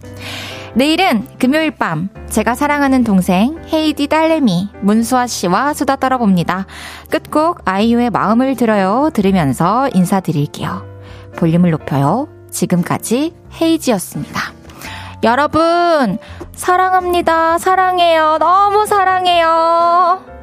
[0.76, 6.66] 내일은 금요일 밤 제가 사랑하는 동생 헤이디 딸내미 문수아 씨와 수다 떨어봅니다.
[7.10, 10.84] 끝곡 아이유의 마음을 들어요 들으면서 인사드릴게요.
[11.38, 12.28] 볼륨을 높여요.
[12.50, 14.52] 지금까지 헤이지였습니다.
[15.24, 16.18] 여러분
[16.52, 17.56] 사랑합니다.
[17.56, 18.36] 사랑해요.
[18.38, 20.35] 너무 사랑해요.